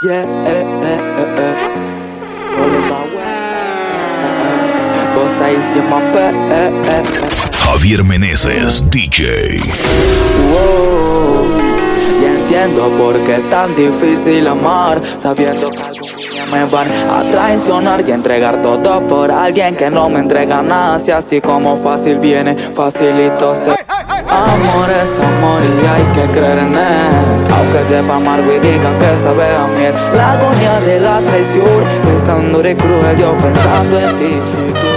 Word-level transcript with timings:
Yeah, 0.00 0.22
eh, 0.22 0.62
eh, 0.62 1.00
eh, 1.18 1.26
eh. 1.38 1.54
All 2.56 2.70
my 2.70 3.02
way. 3.16 3.38
Se 5.28 5.80
llama 5.80 5.98
pe, 6.12 6.28
eh, 6.28 6.32
eh, 6.52 6.70
eh. 6.88 7.02
Javier 7.64 8.04
Meneses, 8.04 8.88
DJ. 8.90 9.56
Wow. 10.52 11.48
Y 12.20 12.24
entiendo 12.24 12.88
por 12.96 13.18
qué 13.24 13.36
es 13.36 13.50
tan 13.50 13.74
difícil 13.74 14.46
amar, 14.46 15.02
sabiendo 15.02 15.68
que 15.68 15.82
algún 15.82 16.14
día 16.14 16.46
me 16.46 16.64
van 16.66 16.88
a 17.10 17.30
traicionar 17.32 18.04
y 18.06 18.12
entregar 18.12 18.62
todo 18.62 19.04
por 19.06 19.32
alguien 19.32 19.74
que 19.74 19.90
no 19.90 20.08
me 20.08 20.20
entrega 20.20 20.62
nada. 20.62 21.00
Si 21.00 21.10
así 21.10 21.40
como 21.40 21.76
fácil 21.76 22.20
viene, 22.20 22.54
facilito 22.56 23.52
se. 23.56 23.77
Amor 24.58 24.90
es 24.90 25.18
amor 25.18 25.60
y 25.62 25.86
hay 25.86 26.02
que 26.12 26.32
creer 26.32 26.58
en 26.58 26.74
él. 26.74 27.44
Aunque 27.56 27.84
sepa 27.86 28.16
amargo 28.16 28.52
y 28.52 28.58
digan 28.58 28.98
que 28.98 29.16
sabe 29.16 29.54
a 29.54 29.66
miel. 29.68 29.94
La 30.14 30.32
agonía 30.32 30.80
de 30.80 31.00
la 31.00 31.20
traición 31.20 31.82
es 32.14 32.24
tan 32.24 32.52
dura 32.52 32.70
y 32.70 32.74
cruel. 32.74 33.16
Yo 33.16 33.36
pensando 33.36 34.00
en 34.00 34.18
ti 34.18 34.24
y 34.24 34.87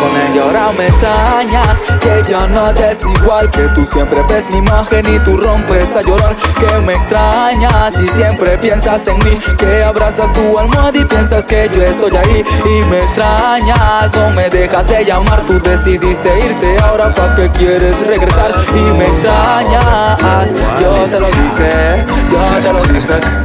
con. 0.00 0.18
Y 0.34 0.38
ahora 0.38 0.72
me 0.76 0.86
extrañas 0.86 1.80
que 2.00 2.22
ya 2.30 2.46
no 2.46 2.70
es 2.70 2.98
igual. 3.20 3.50
Que 3.50 3.68
tú 3.74 3.84
siempre 3.84 4.22
ves 4.28 4.48
mi 4.50 4.58
imagen 4.58 5.04
y 5.14 5.18
tú 5.20 5.36
rompes 5.36 5.96
a 5.96 6.02
llorar. 6.02 6.36
Que 6.58 6.78
me 6.80 6.94
extrañas 6.94 7.94
y 8.00 8.08
siempre 8.08 8.58
piensas 8.58 9.06
en 9.08 9.18
mí. 9.18 9.38
Que 9.56 9.82
abrazas 9.82 10.32
tu 10.32 10.58
almohada 10.58 10.98
y 10.98 11.04
piensas 11.04 11.46
que 11.46 11.68
yo 11.72 11.82
estoy 11.82 12.16
ahí. 12.16 12.44
Y 12.64 12.84
me 12.86 12.98
extrañas, 12.98 14.12
no 14.14 14.30
me 14.32 14.48
dejas 14.50 14.86
de 14.86 15.04
llamar. 15.04 15.42
Tú 15.46 15.60
decidiste 15.60 16.38
irte, 16.38 16.76
ahora 16.84 17.12
pa' 17.14 17.34
qué 17.34 17.50
quieres 17.50 17.98
regresar. 18.06 18.52
Y 18.74 18.92
me 18.92 19.06
extrañas, 19.06 20.52
yo 20.80 20.92
te 21.10 21.20
lo 21.20 21.26
dije, 21.26 22.04
yo 22.30 22.60
te 22.62 22.72
lo 22.72 22.82
dije. 22.82 23.38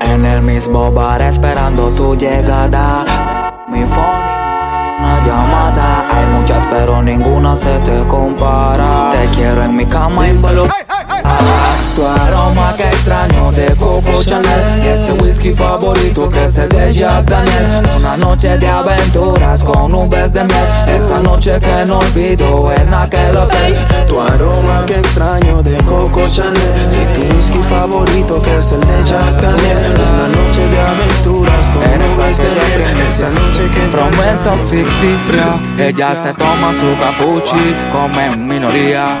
En 0.00 0.26
el 0.26 0.42
mismo 0.42 0.90
bar 0.92 1.22
esperando 1.22 1.88
tu 1.90 2.16
llegada. 2.16 3.04
Mi 3.68 3.84
phone 3.84 4.21
una 5.02 5.26
llamada. 5.26 6.06
Hay 6.10 6.26
muchas, 6.26 6.64
pero 6.66 7.02
ninguna 7.02 7.56
se 7.56 7.78
te 7.80 7.98
compara. 8.06 9.10
Te 9.12 9.26
quiero 9.36 9.62
en 9.64 9.76
mi 9.76 9.86
cama 9.86 10.28
involucrada. 10.28 10.81
Tu 11.94 12.06
aroma 12.06 12.74
que 12.74 12.84
extraño 12.84 13.52
de 13.52 13.66
Coco 13.76 14.22
Chanel. 14.24 14.82
Y 14.82 14.88
ese 14.88 15.12
whisky 15.12 15.52
favorito 15.52 16.28
que 16.28 16.46
es 16.46 16.56
el 16.56 16.68
de 16.68 16.90
Jack 16.90 17.26
Daniel. 17.26 17.82
Una 17.98 18.16
noche 18.16 18.56
de 18.56 18.66
aventuras 18.66 19.62
con 19.62 19.94
un 19.94 20.08
beso 20.08 20.30
de 20.30 20.44
miel. 20.44 20.66
Esa 20.86 21.18
noche 21.20 21.58
que 21.60 21.84
no 21.86 21.98
olvido 21.98 22.72
en 22.72 22.94
aquel 22.94 23.36
hotel 23.36 23.76
Tu 24.08 24.18
aroma 24.20 24.86
que 24.86 24.94
extraño 24.94 25.62
de 25.62 25.76
Coco 25.84 26.26
Chanel. 26.28 26.54
Y 26.92 27.12
tu 27.12 27.34
whisky 27.36 27.58
favorito 27.68 28.40
que 28.40 28.56
es 28.56 28.72
el 28.72 28.80
de 28.80 29.04
Jack 29.04 29.42
Daniel. 29.42 29.78
Una 30.14 30.28
noche 30.28 30.68
de 30.68 30.80
aventuras 30.80 31.70
con 31.70 31.82
En 31.82 31.98
beso 32.00 32.42
de 32.42 32.48
miel. 32.48 33.06
Esa 33.06 33.28
noche 33.28 33.70
que 33.70 33.80
Promesa 33.92 34.56
ficticia 34.70 35.60
Ella 35.78 36.14
se 36.14 36.32
toma 36.34 36.72
su 36.72 36.96
capuchi 36.98 37.74
Come 37.92 38.26
en 38.26 38.46
minoría 38.46 39.20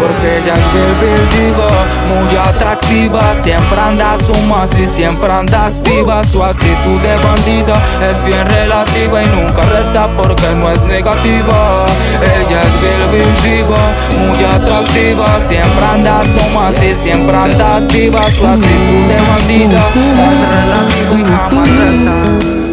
Porque 0.00 0.38
ella 0.38 0.54
es 0.54 1.36
Diva 1.36 1.68
Muy 2.08 2.36
atractiva. 2.36 3.34
Siempre 3.36 3.80
anda 3.80 4.16
suma 4.18 4.66
y 4.78 4.88
siempre 4.88 5.30
anda 5.30 5.66
activa. 5.66 6.24
Su 6.24 6.42
actitud 6.42 7.00
de 7.00 7.16
bandida 7.16 7.80
es 8.08 8.24
bien 8.24 8.46
relativa 8.46 9.22
Y 9.22 9.26
nunca 9.28 9.62
resta 9.62 10.08
porque 10.16 10.48
no 10.56 10.70
es 10.70 10.80
negativa 10.82 11.86
Ella 12.20 12.62
es 12.62 12.74
Baby 12.82 13.24
Diva 13.42 13.84
Muy 14.18 14.44
atractiva. 14.44 15.40
Siempre 15.40 15.84
anda 15.84 16.22
suma 16.24 16.70
y 16.72 16.94
siempre 16.94 17.36
anda 17.36 17.76
activa. 17.76 18.30
Su 18.30 18.46
actitud 18.46 19.06
de 19.08 19.20
bandida 19.28 19.88
es 19.94 20.40
relativa 20.56 21.20
y 21.20 21.24
jamás 21.24 21.68
resta 21.68 22.65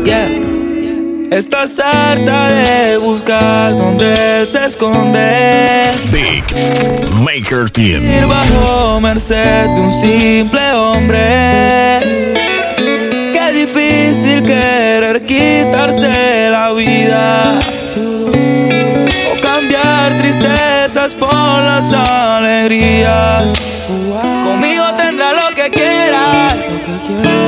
Estás 1.33 1.79
harta 1.79 2.49
de 2.49 2.97
buscar 2.99 3.75
donde 3.75 4.45
se 4.45 4.67
esconde. 4.67 5.81
Big 6.11 6.44
Maker 7.23 7.71
Team. 7.71 8.03
Ir 8.03 8.27
bajo 8.27 9.01
merced 9.01 9.67
de 9.69 9.81
un 9.81 9.91
simple 9.91 10.61
hombre. 10.73 11.99
Qué 13.33 13.51
difícil 13.51 14.43
querer 14.43 15.25
quitarse 15.25 16.49
la 16.51 16.72
vida. 16.73 17.61
O 19.31 19.41
cambiar 19.41 20.16
tristezas 20.16 21.16
por 21.16 21.33
las 21.33 21.91
alegrías. 21.93 23.55
Conmigo 23.88 24.83
tendrás 24.97 25.33
lo 25.33 25.55
que 25.55 25.72
quieras. 25.72 26.57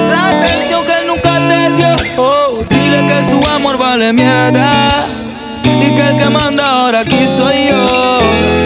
La 0.09 0.29
atención 0.29 0.84
que 0.85 0.91
él 0.91 1.06
nunca 1.06 1.47
te 1.47 1.74
dio. 1.74 1.95
Oh, 2.18 2.75
amor 3.75 3.88
vale 3.88 4.13
mierda. 4.13 5.08
Y 5.63 5.91
que 5.94 6.02
el 6.02 6.18
que 6.18 6.30
manda 6.30 6.69
ahora 6.69 7.00
aquí 7.02 7.28
soy 7.28 7.69
yo. 7.69 8.19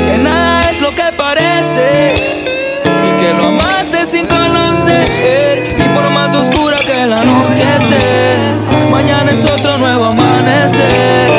Que 0.06 0.18
nada 0.18 0.70
es 0.70 0.82
lo 0.82 0.90
que 0.92 1.04
parece. 1.18 2.40
Y 2.84 3.12
que 3.20 3.34
lo 3.34 3.48
amaste 3.48 4.06
sin 4.06 4.26
conocer. 4.26 5.76
Y 5.78 5.90
por 5.96 6.10
más 6.12 6.34
oscura 6.36 6.80
que 6.80 7.06
la 7.06 7.24
noche 7.24 7.64
esté 7.64 8.92
Mañana 8.92 9.32
es 9.32 9.44
otro 9.46 9.78
nuevo 9.78 10.06
amanecer. 10.06 11.32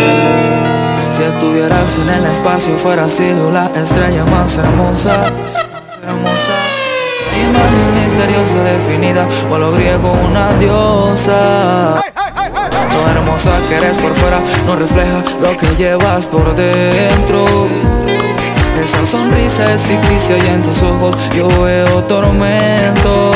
Si 1.12 1.22
estuvieras 1.22 1.98
en 1.98 2.08
el 2.08 2.26
espacio 2.26 2.76
fuera 2.78 3.08
sido 3.08 3.50
la 3.50 3.66
estrella 3.66 4.24
más 4.24 4.56
hermosa. 4.56 5.26
Hermosa. 6.02 6.56
Imagen 7.36 7.94
misteriosa 7.94 8.64
definida 8.64 9.26
por 9.48 9.60
lo 9.60 9.72
griego 9.72 10.12
una 10.28 10.52
diosa 10.54 12.02
Hermosa 13.10 13.52
que 13.68 13.76
eres 13.76 13.98
por 13.98 14.14
fuera 14.14 14.40
no 14.66 14.76
refleja 14.76 15.22
lo 15.40 15.56
que 15.56 15.66
llevas 15.76 16.26
por 16.26 16.54
dentro. 16.54 17.68
Esa 18.82 19.04
sonrisa 19.06 19.74
es 19.74 19.82
ficticia 19.82 20.36
y 20.38 20.46
en 20.46 20.62
tus 20.62 20.82
ojos 20.82 21.16
yo 21.34 21.48
veo 21.62 22.04
tormento. 22.04 23.32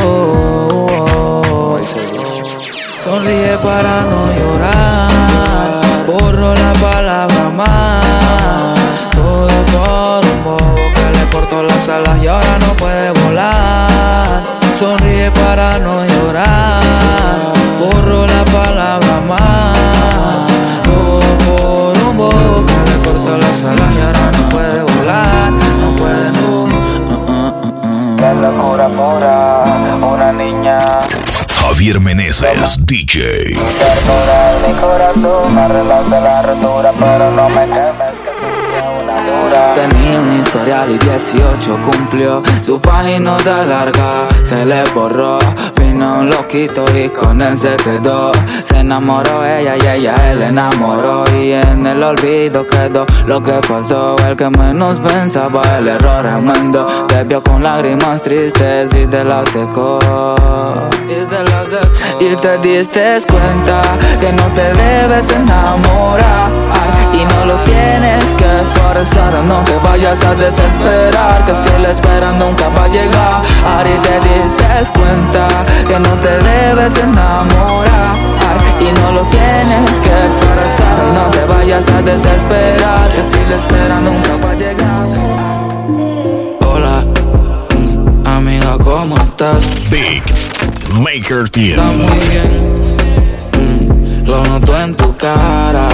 Sonríe 3.00 3.58
para 3.62 4.00
no 4.10 4.26
llorar 4.38 5.84
Borro 6.06 6.54
la 6.54 6.72
palabra 6.74 7.50
más. 7.50 9.10
Todo 9.10 9.48
por 9.72 10.24
un 10.24 10.44
bobo 10.44 10.76
que 10.94 11.18
le 11.18 11.30
cortó 11.30 11.62
las 11.62 11.88
alas 11.88 12.22
y 12.22 12.26
ahora 12.26 12.58
no 12.60 12.74
puede 12.74 13.10
volar. 13.10 14.42
Sonríe 14.74 15.30
para 15.30 15.78
no 15.78 16.04
llorar 16.04 17.53
Borro 17.84 18.26
la 18.26 18.44
palabra 18.46 19.20
más 19.28 20.82
Todo 20.84 21.20
por 21.44 21.92
un 22.08 22.66
que 22.66 22.80
le 22.90 22.96
cortó 23.04 23.36
las 23.36 23.62
alas 23.62 23.90
y 23.94 24.00
ahora 24.00 24.30
no 24.32 24.48
puede 24.48 24.82
volar 24.82 25.52
No 25.52 25.88
puede 25.96 26.32
no 26.32 26.68
La 28.18 28.32
locura 28.32 28.88
pura 28.88 29.64
Una 30.00 30.32
niña 30.32 30.78
Javier 31.60 31.98
Meneses, 31.98 32.78
DJ. 32.84 33.54
Perdonar 33.54 34.54
mi 34.68 34.74
corazón, 34.74 35.58
arreglaste 35.58 36.20
la 36.20 36.42
rotura, 36.42 36.92
pero 36.92 37.30
no 37.30 37.48
me 37.48 37.66
temes 37.66 38.20
que 38.22 38.30
sería 38.38 38.90
una 39.02 39.16
dura. 39.24 39.74
Tenía 39.74 40.20
un 40.20 40.40
historial 40.40 40.90
y 40.90 40.98
18 40.98 41.80
cumplió, 41.90 42.42
su 42.62 42.78
página 42.80 43.38
de 43.38 43.66
larga 43.66 44.28
se 44.44 44.64
le 44.66 44.84
borró. 44.94 45.38
Vino 46.04 46.18
un 46.18 46.28
loquito 46.28 46.84
y 46.94 47.08
con 47.08 47.40
él 47.40 47.56
se 47.56 47.76
quedó. 47.76 48.30
Se 48.64 48.80
enamoró 48.80 49.42
ella 49.42 49.74
y 49.74 49.86
ella 49.86 50.14
él 50.30 50.42
enamoró. 50.42 51.24
Y 51.34 51.52
en 51.52 51.86
el 51.86 52.02
olvido 52.02 52.66
quedó 52.66 53.06
lo 53.26 53.42
que 53.42 53.58
pasó. 53.66 54.14
El 54.28 54.36
que 54.36 54.50
menos 54.50 54.98
pensaba, 54.98 55.62
el 55.78 55.88
error 55.88 56.26
enmendó. 56.26 56.84
Te 57.06 57.24
vio 57.24 57.42
con 57.42 57.62
lágrimas 57.62 58.20
tristes. 58.20 58.92
Y 58.94 59.06
te 59.06 59.24
la 59.24 59.46
secó. 59.46 59.98
Y 62.20 62.36
te 62.36 62.58
diste 62.58 63.22
cuenta 63.26 63.80
que 64.20 64.30
no 64.30 64.44
te 64.48 64.74
debes 64.74 65.30
enamorar. 65.30 67.03
Y 67.14 67.24
no 67.24 67.44
lo 67.46 67.56
tienes 67.62 68.24
que 68.34 68.52
forzar, 68.78 69.34
no 69.44 69.62
te 69.64 69.76
vayas 69.78 70.22
a 70.24 70.34
desesperar. 70.34 71.44
Que 71.46 71.54
si 71.54 71.70
la 71.80 71.90
espera 71.90 72.32
nunca 72.32 72.68
va 72.68 72.84
a 72.84 72.88
llegar. 72.88 73.42
Y 73.86 73.96
te 74.06 74.14
diste 74.28 74.64
cuenta 74.92 75.46
que 75.88 75.98
no 75.98 76.10
te 76.24 76.32
debes 76.50 76.96
enamorar. 76.98 78.14
Y 78.80 78.92
no 79.00 79.12
lo 79.12 79.22
tienes 79.28 80.00
que 80.00 80.16
forzar, 80.40 80.98
no 81.14 81.30
te 81.30 81.44
vayas 81.46 81.88
a 81.88 82.02
desesperar. 82.02 83.08
Que 83.14 83.24
si 83.24 83.38
la 83.48 83.56
espera 83.56 84.00
nunca 84.00 84.36
va 84.44 84.50
a 84.50 84.54
llegar. 84.54 85.06
Hola, 86.60 87.06
mm, 87.78 88.26
amiga, 88.26 88.76
¿cómo 88.82 89.16
estás? 89.16 89.64
Big 89.90 90.22
Maker 91.00 91.44
Está 91.44 91.50
Team. 91.52 91.98
muy 91.98 92.18
bien, 92.28 92.96
mm, 93.58 94.26
lo 94.26 94.42
noto 94.44 94.80
en 94.80 94.94
tu 94.96 95.16
cara. 95.16 95.88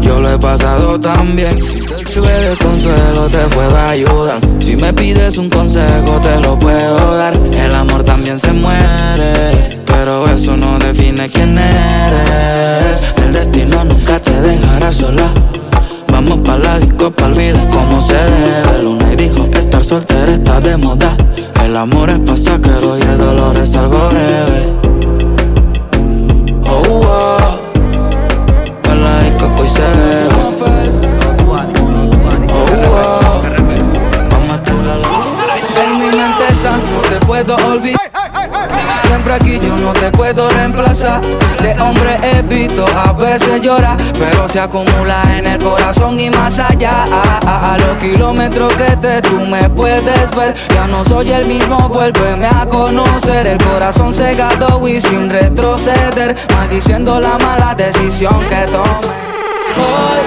Yo 0.00 0.20
lo 0.20 0.32
he 0.32 0.38
pasado 0.38 0.98
tan 1.00 1.36
bien. 1.36 1.54
Si 1.94 2.04
sirve 2.04 2.32
de 2.32 2.56
consuelo, 2.56 3.28
te 3.30 3.38
puedo 3.54 3.78
ayudar. 3.78 4.40
Si 4.60 4.76
me 4.76 4.92
pides 4.92 5.38
un 5.38 5.50
consejo, 5.50 6.20
te 6.20 6.40
lo 6.40 6.58
puedo 6.58 7.16
dar. 7.16 7.34
El 7.34 7.74
amor 7.74 8.04
también 8.04 8.38
se 8.38 8.52
muere, 8.52 9.82
pero 9.86 10.26
eso 10.28 10.56
no 10.56 10.78
define 10.78 11.28
quién 11.28 11.58
eres. 11.58 13.02
El 13.16 13.32
destino 13.32 13.84
nunca 13.84 14.18
te 14.20 14.40
dejará 14.40 14.92
sola. 14.92 15.30
Vamos 16.10 16.38
pa' 16.40 16.58
la 16.58 16.78
disco, 16.78 17.10
pa' 17.10 17.28
vida 17.28 17.66
como 17.68 18.00
se 18.00 18.14
debe. 18.14 18.82
Luna 18.82 19.12
y 19.12 19.16
dijo 19.16 19.48
estar 19.52 19.84
soltera 19.84 20.32
está 20.32 20.60
de 20.60 20.76
moda. 20.76 21.16
El 21.64 21.76
amor 21.76 22.10
es 22.10 22.18
pasajero 22.20 22.98
y 22.98 23.02
el 23.02 23.18
dolor 23.18 23.56
es 23.58 23.74
algo 23.76 24.08
breve. 24.08 24.87
Oh, 32.50 33.42
En 35.80 35.98
mi 35.98 36.06
mente 36.06 36.44
está, 36.50 36.72
no 36.72 37.00
te 37.08 37.26
puedo 37.26 37.56
olvidar. 37.56 38.00
Siempre 39.06 39.34
aquí 39.34 39.60
yo 39.60 39.76
no 39.76 39.92
te 39.92 40.10
puedo 40.10 40.48
reemplazar. 40.50 41.20
De 41.62 41.72
hombre 41.80 42.18
evito 42.22 42.84
a 42.86 43.12
veces 43.12 43.60
llorar, 43.60 43.96
pero 44.18 44.48
se 44.48 44.60
acumula 44.60 45.22
en 45.36 45.46
el 45.46 45.62
corazón 45.62 46.18
y 46.18 46.30
más 46.30 46.58
allá. 46.58 47.04
A 47.46 47.76
los 47.78 47.96
kilómetros 47.98 48.72
que 48.74 48.96
te 48.96 49.20
tú 49.22 49.40
me 49.46 49.68
puedes 49.70 50.30
ver, 50.34 50.54
ya 50.74 50.86
no 50.86 51.04
soy 51.04 51.30
el 51.32 51.46
mismo, 51.46 51.88
vuélveme 51.88 52.46
a 52.46 52.66
conocer. 52.66 53.46
El 53.46 53.58
corazón 53.58 54.14
cegado 54.14 54.86
y 54.88 55.00
sin 55.00 55.30
retroceder, 55.30 56.36
maldiciendo 56.54 57.20
la 57.20 57.38
mala 57.38 57.74
decisión 57.74 58.38
que 58.48 58.66
tomé. 58.70 59.37
Hoy 59.76 60.22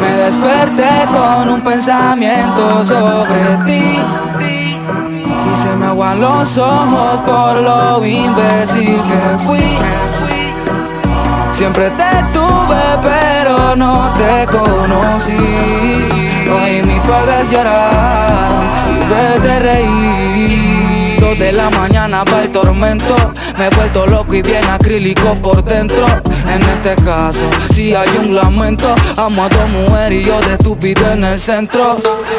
me 0.00 0.12
desperté 0.24 1.06
con 1.12 1.50
un 1.50 1.60
pensamiento 1.60 2.84
sobre 2.84 3.56
ti. 3.66 3.98
Y 5.50 5.62
se 5.62 5.76
me 5.76 5.86
aguan 5.86 6.20
los 6.20 6.58
ojos 6.58 7.20
por 7.20 7.56
lo 7.56 8.04
imbécil 8.04 9.02
que 9.02 9.38
fui. 9.44 9.78
Siempre 11.52 11.90
te 11.90 12.24
tuve, 12.32 12.82
pero 13.02 13.76
no 13.76 14.12
te 14.16 14.46
conocí. 14.46 15.36
Hoy 16.50 16.82
mi 16.82 16.98
paga 17.00 17.40
es 17.42 17.50
llorar 17.50 18.50
y 18.90 19.12
verte 19.12 19.58
reír. 19.60 20.81
De 21.38 21.50
la 21.50 21.70
mañana 21.70 22.24
va 22.24 22.42
el 22.42 22.52
tormento. 22.52 23.16
Me 23.56 23.66
he 23.66 23.70
vuelto 23.70 24.06
loco 24.06 24.34
y 24.34 24.42
bien 24.42 24.64
acrílico 24.68 25.34
por 25.40 25.64
dentro. 25.64 26.04
En 26.46 26.60
este 26.62 26.94
caso, 27.02 27.48
si 27.72 27.94
hay 27.94 28.08
un 28.18 28.34
lamento, 28.34 28.94
amo 29.16 29.44
a 29.44 29.48
dos 29.48 29.68
mujeres 29.70 30.22
y 30.22 30.26
yo 30.26 30.38
de 30.42 30.52
estúpido 30.52 31.10
en 31.10 31.24
el 31.24 31.40
centro. 31.40 31.96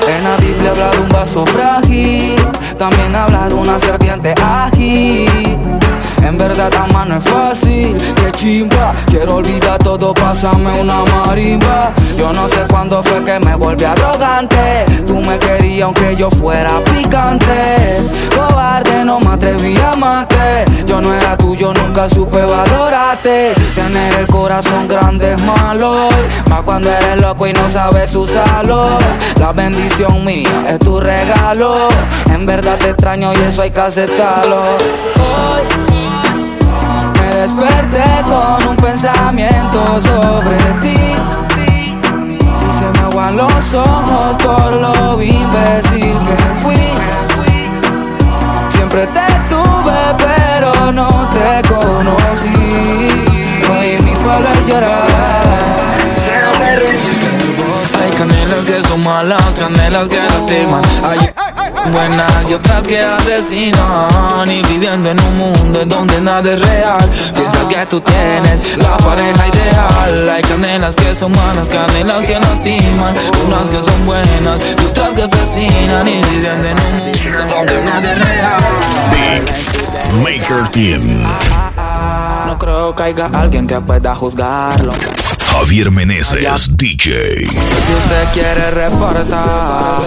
En 0.07 0.23
la 0.23 0.37
Biblia 0.37 0.71
habla 0.71 0.91
de 0.91 0.99
un 0.99 1.09
vaso 1.09 1.43
frágil, 1.47 2.35
también 2.77 3.15
habla 3.15 3.47
de 3.49 3.53
una 3.55 3.79
serpiente 3.79 4.35
ágil. 4.39 5.82
En 6.25 6.37
verdad 6.37 6.73
amar 6.75 7.07
no 7.07 7.17
es 7.17 7.23
fácil, 7.23 7.97
que 8.15 8.31
chimba 8.31 8.93
Quiero 9.07 9.35
olvidar 9.35 9.77
todo, 9.79 10.13
pásame 10.13 10.81
una 10.81 11.03
marimba. 11.05 11.93
Yo 12.17 12.31
no 12.33 12.47
sé 12.47 12.61
cuándo 12.69 13.03
fue 13.03 13.23
que 13.23 13.39
me 13.39 13.55
volví 13.55 13.83
arrogante. 13.83 14.85
Tú 15.05 15.19
me 15.19 15.37
querías 15.37 15.85
aunque 15.85 16.15
yo 16.15 16.29
fuera 16.31 16.83
picante. 16.85 18.01
Cobarde, 18.35 19.03
no 19.03 19.19
me 19.19 19.33
atreví 19.33 19.77
a 19.77 19.91
amarte. 19.91 20.65
Yo 20.85 21.01
no 21.01 21.13
era 21.13 21.37
tuyo, 21.37 21.73
nunca 21.73 22.09
supe 22.09 22.41
valorarte. 22.41 23.53
Tener 23.75 24.13
el 24.19 24.27
corazón 24.27 24.87
grande 24.87 25.33
es 25.33 25.41
malo 25.41 26.09
Más 26.49 26.61
cuando 26.63 26.89
eres 26.89 27.21
loco 27.21 27.47
y 27.47 27.53
no 27.53 27.69
sabes 27.69 28.13
usarlo 28.15 28.97
La 29.39 29.51
bendición 29.51 30.23
mía 30.25 30.65
es 30.69 30.79
tu 30.79 30.99
regalo. 30.99 31.89
En 32.31 32.45
verdad 32.45 32.77
te 32.77 32.89
extraño 32.89 33.31
y 33.33 33.37
eso 33.47 33.61
hay 33.61 33.71
que 33.71 33.81
aceptarlo 33.81 34.77
desperté 37.43 38.23
con 38.25 38.69
un 38.69 38.75
pensamiento 38.77 40.01
sobre 40.01 40.57
ti. 40.81 41.01
Y 42.39 42.79
se 42.79 42.87
me 42.93 42.99
aguan 42.99 43.35
los 43.35 43.73
ojos 43.73 44.37
por 44.37 44.71
lo 44.71 45.21
imbécil 45.21 46.15
que 46.27 46.37
fui. 46.61 46.85
Siempre 48.69 49.07
te 49.07 49.27
tuve 49.49 50.01
pero 50.17 50.91
no 50.93 51.09
te 51.35 51.67
conocí. 51.67 52.61
Hoy 53.71 54.01
mi 54.03 54.15
paga 54.23 54.51
es 54.59 54.67
llorar. 54.67 55.43
Hay 58.03 58.11
canelas 58.11 58.65
que 58.65 58.87
son 58.87 59.03
malas, 59.03 59.43
canelas 59.59 60.07
que 60.07 60.17
lastiman. 60.17 60.83
Hay 61.03 61.42
buenas 61.91 62.49
y 62.49 62.53
otras 62.53 62.81
que 62.83 62.99
asesinan 62.99 64.49
Y 64.49 64.61
viviendo 64.63 65.09
en 65.09 65.19
un 65.19 65.37
mundo 65.37 65.81
en 65.81 65.89
donde 65.89 66.21
nada 66.21 66.53
es 66.53 66.59
real. 66.59 67.09
Piensas 67.35 67.67
que 67.67 67.85
tú 67.87 68.01
tienes 68.01 68.77
la 68.77 68.97
pareja 68.97 69.47
ideal. 69.47 70.29
Hay 70.29 70.41
canelas 70.43 70.95
que 70.95 71.15
son 71.15 71.31
malas, 71.31 71.69
canelas 71.69 72.25
que 72.25 72.39
lastiman. 72.39 73.15
Unas 73.45 73.69
que 73.69 73.81
son 73.81 74.05
buenas 74.05 74.59
y 74.81 74.85
otras 74.85 75.13
que 75.13 75.23
asesinan 75.23 76.07
Y 76.07 76.21
viviendo 76.31 76.67
en 76.67 76.77
un 76.79 76.97
mundo 76.97 77.55
donde 77.55 77.81
nada 77.83 78.11
es 78.11 78.19
real. 78.19 78.61
Big 79.11 80.21
Maker 80.21 80.69
Team. 80.69 81.23
No 82.45 82.57
creo 82.59 82.95
que 82.95 83.03
haya 83.03 83.25
alguien 83.33 83.65
que 83.65 83.79
pueda 83.81 84.13
juzgarlo. 84.13 84.93
Javier 85.53 85.91
Meneses, 85.91 86.75
DJ. 86.75 87.45
Si 87.45 87.55
usted 87.55 88.27
quiere 88.33 88.71
reportar, 88.71 90.01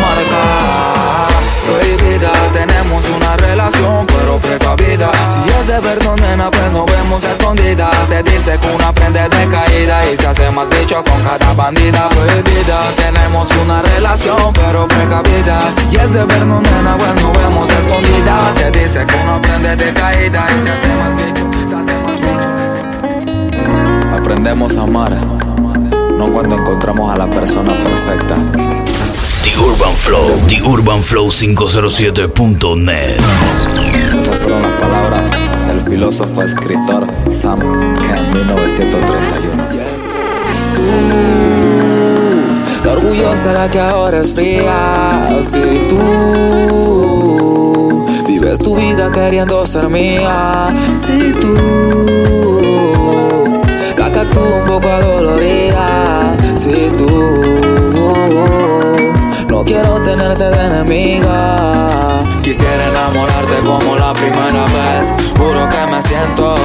marca. 0.00 1.28
Prohibida, 1.66 2.32
tenemos 2.52 3.08
una 3.08 3.36
relación, 3.36 4.06
pero 4.06 4.38
precavida. 4.38 5.10
Si 5.30 5.40
es 5.48 5.66
de 5.66 5.80
verdad, 5.80 6.16
nena, 6.16 6.50
pues 6.50 6.72
nos 6.72 6.86
vemos 6.86 7.22
escondidas. 7.24 7.94
Se 8.08 8.22
dice 8.22 8.58
que 8.58 8.68
uno 8.74 8.86
aprende 8.86 9.20
de 9.20 9.46
caída 9.48 10.00
y 10.10 10.16
se 10.16 10.26
hace 10.26 10.50
más 10.50 10.68
bicho 10.68 11.02
con 11.04 11.22
cada 11.22 11.52
bandida. 11.54 12.08
Prohibida, 12.08 12.80
tenemos 12.96 13.48
una 13.62 13.82
relación, 13.82 14.52
pero 14.54 14.88
precavida. 14.88 15.60
Si 15.76 15.96
es 15.96 16.12
de 16.12 16.24
verdad, 16.24 16.60
nena, 16.60 16.96
pues 16.98 17.14
nos 17.22 17.32
vemos 17.38 17.68
escondidas. 17.70 18.42
Se 18.56 18.70
dice 18.70 19.06
que 19.06 19.14
uno 19.22 19.34
aprende 19.36 19.76
de 19.76 19.92
caída 19.92 20.46
y 20.48 20.66
se 20.66 20.72
hace 20.72 20.88
más 20.98 21.16
bicho, 21.16 21.44
se 21.68 21.74
hace 21.76 21.94
más 22.02 22.12
bicho. 22.12 22.48
Aprendemos 24.16 24.76
a 24.76 24.82
amar, 24.82 25.12
no 26.16 26.32
cuando 26.32 26.56
encontramos 26.56 27.12
a 27.12 27.16
la 27.16 27.26
persona 27.26 27.72
perfecta. 27.72 28.36
The 29.52 29.58
Urban 29.60 29.94
Flow, 29.96 30.38
The 30.48 30.62
Urban 30.62 31.02
Flow 31.02 31.28
507.net. 31.30 33.20
Esas 34.18 34.38
fueron 34.38 34.62
las 34.62 34.72
palabras 34.80 35.24
del 35.68 35.82
filósofo 35.82 36.42
escritor 36.42 37.06
Sam 37.38 37.60
Ken 37.60 38.16
en 38.16 38.32
1931. 38.32 39.68
Tú, 40.74 40.82
la 42.82 42.92
orgullosa 42.92 43.52
la 43.52 43.68
que 43.68 43.80
ahora 43.80 44.22
es 44.22 44.32
fría. 44.32 45.28
Si 45.42 45.60
tú 45.90 45.98
vives 48.26 48.58
tu 48.58 48.74
vida 48.74 49.10
queriendo 49.10 49.66
ser 49.66 49.90
mía. 49.90 50.74
Si 50.96 51.30
tú, 51.32 51.54
la 53.98 54.10
que 54.10 54.18
actúa 54.18 54.60
un 54.60 54.64
poco 54.64 54.88
adolorida. 54.88 56.36
Si 56.56 56.90
tú, 56.96 57.41
quiero 59.64 60.00
tenerte 60.02 60.44
de 60.44 60.66
enemiga. 60.66 62.24
Quisiera 62.42 62.88
enamorarte 62.88 63.56
como 63.64 63.96
la 63.96 64.12
primera 64.12 64.64
vez. 64.66 65.12
Juro 65.36 65.68
que 65.68 65.92
me 65.92 66.02
siento 66.02 66.56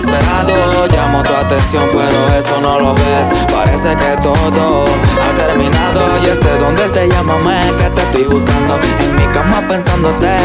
desesperado. 0.00 0.86
Llamo 0.88 1.22
tu 1.22 1.34
atención, 1.34 1.84
pero 1.92 2.38
eso 2.38 2.60
no 2.60 2.78
lo 2.78 2.94
ves. 2.94 3.28
Parece 3.52 3.96
que 3.96 4.16
todo 4.22 4.84
ha 4.86 5.36
terminado. 5.36 6.00
Y 6.24 6.28
este 6.28 6.58
donde 6.58 6.84
esté, 6.84 7.08
llámame 7.08 7.60
que 7.76 7.90
te 7.90 8.02
estoy 8.02 8.24
buscando. 8.24 8.78
En 9.00 9.16
mi 9.16 9.26
cama 9.32 9.62
pensándote 9.68 10.36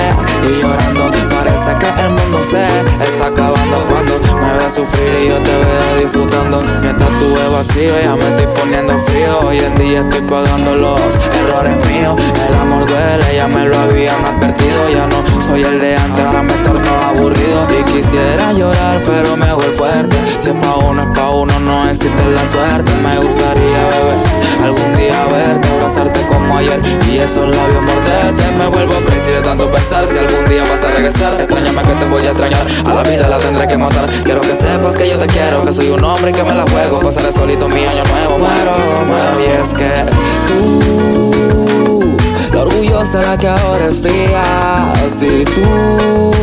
y 0.44 0.62
llorando. 0.62 1.06
Parece 1.30 1.76
que 1.80 2.02
el 2.02 2.10
mundo 2.10 2.44
se 2.44 2.66
está 3.04 3.28
acabando 3.28 3.86
cuando 3.90 4.20
me 4.42 4.54
ves 4.54 4.74
sufrir 4.74 5.24
y 5.24 5.30
yo 5.30 5.38
te 5.38 5.52
veo 5.52 6.04
disfrutando. 6.04 6.64
Mientras 6.82 7.10
tú 7.20 7.34
ves 7.34 7.52
vacío, 7.52 7.94
ya 8.02 8.16
me 8.16 8.28
estoy 8.30 8.48
poniendo 8.60 8.98
frío. 9.06 9.40
Hoy 9.40 9.60
en 9.60 9.76
día 9.76 10.00
estoy 10.02 10.22
pagando 10.22 10.76
los 10.76 11.00
errores 11.40 11.76
míos. 11.88 12.22
El 12.48 12.56
amor 12.56 12.86
duele, 12.86 13.36
ya 13.36 13.48
me 13.48 13.66
lo 13.66 13.78
habían 13.80 14.24
advertido. 14.26 14.90
Ya 14.90 15.08
no 15.08 15.42
soy 15.42 15.64
el 15.64 15.80
de 15.80 15.96
antes, 15.96 16.26
ahora 16.26 16.42
me 16.42 16.54
torno 16.54 16.92
aburrido. 17.08 17.68
Y 17.80 17.84
quisiera 17.92 18.54
llorar, 18.54 19.02
pero 19.06 19.36
me 19.36 19.45
hago 19.48 19.62
el 19.64 19.72
fuerte. 19.72 20.16
Si 20.40 20.50
es 20.50 20.56
pa' 20.56 20.75
uno, 20.75 21.04
es 21.04 21.18
pa' 21.18 21.30
uno, 21.30 21.60
no 21.60 21.90
existe 21.90 22.24
la 22.30 22.46
suerte. 22.46 22.92
Me 23.04 23.18
gustaría 23.18 23.82
beber, 23.92 24.18
algún 24.64 24.96
día 24.98 25.25
verte, 25.32 25.68
abrazarte 25.68 26.22
como 26.28 26.58
ayer. 26.58 26.80
Y 27.12 27.18
esos 27.18 27.50
labios 27.56 27.84
morderte. 27.84 28.44
Me 28.58 28.68
vuelvo 28.68 28.94
crazy 29.06 29.32
de 29.32 29.42
tanto 29.42 29.70
pensar. 29.72 30.06
Si 30.08 30.18
algún 30.18 30.50
día 30.50 30.64
vas 30.70 30.84
a 30.84 30.92
regresar, 30.92 31.34
extrañame 31.40 31.82
que 31.82 31.94
te 31.94 32.06
voy 32.06 32.25
a 32.25 32.30
extrañar. 32.32 32.66
A 32.86 32.94
la 32.94 33.04
vida 33.04 33.28
la 33.28 33.38
tendré 33.38 33.68
que 33.68 33.78
matar. 33.78 34.10
Quiero 34.24 34.42
que 34.42 34.56
sepas 34.56 34.96
que 34.96 35.10
yo 35.10 35.18
te 35.18 35.28
quiero, 35.28 35.64
que 35.64 35.74
soy 35.74 35.90
un 35.90 36.04
hombre 36.04 36.32
y 36.32 36.34
que 36.34 36.44
me 36.44 36.54
la 36.54 36.64
juego. 36.64 37.00
Pasaré 37.00 37.32
solito 37.32 37.68
mi 37.68 37.86
año 37.86 38.04
nuevo. 38.12 38.38
Muero, 38.40 38.75
muero, 39.08 39.40
y 39.40 39.62
es 39.62 39.70
que 39.74 40.06
tú, 40.48 42.16
la 42.54 42.62
orgullosa 42.62 43.22
la 43.22 43.38
que 43.38 43.48
ahora 43.48 43.86
es 43.86 44.02
fría. 44.02 44.94
Si 45.10 45.46
tú 45.46 46.36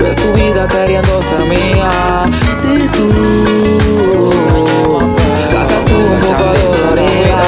vives 0.00 0.16
tu 0.16 0.32
vida 0.32 0.66
queriendo 0.66 1.22
ser 1.22 1.40
mía. 1.40 2.24
Si 2.52 2.88
tú, 2.88 3.08
la 5.52 5.62
tú 5.84 5.96
un 5.96 6.20
poco 6.20 6.44
doloría. 6.44 7.40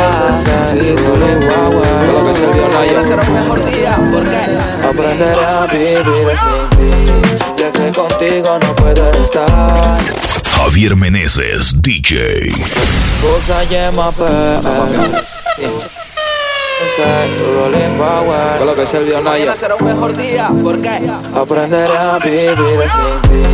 Si 0.70 0.78
tú 0.78 1.16
le 1.16 1.46
guagua, 1.46 1.86
lo 2.12 2.26
que 2.26 2.34
se 2.34 2.46
vio 2.46 2.68
no 2.68 2.78
ayer 2.78 3.02
será 3.02 3.22
un 3.22 3.32
mejor 3.32 3.64
día. 3.64 3.96
¿Por 4.10 4.24
qué? 4.24 4.42
Aprenderé 4.86 5.44
a 5.44 5.66
vivir 5.66 6.36
sin 6.42 6.78
ti. 6.78 6.92
Ya 7.56 7.72
que 7.72 7.92
contigo 7.92 8.58
no 8.60 8.74
puedo 8.76 9.10
estar. 9.22 9.98
Javier 10.56 10.96
Meneses, 10.96 11.74
DJ. 11.80 12.48
Rolling 16.94 17.96
power. 17.96 18.58
Con 18.58 18.66
lo 18.66 18.74
que 18.74 18.86
será 18.86 19.76
un 19.76 19.84
mejor 19.84 20.14
día. 20.14 20.50
¿Por 20.62 20.78
qué? 20.78 21.10
Aprenderé 21.34 21.96
a 21.96 22.18
vivir 22.18 22.52
sin 22.52 23.30
ti. 23.30 23.44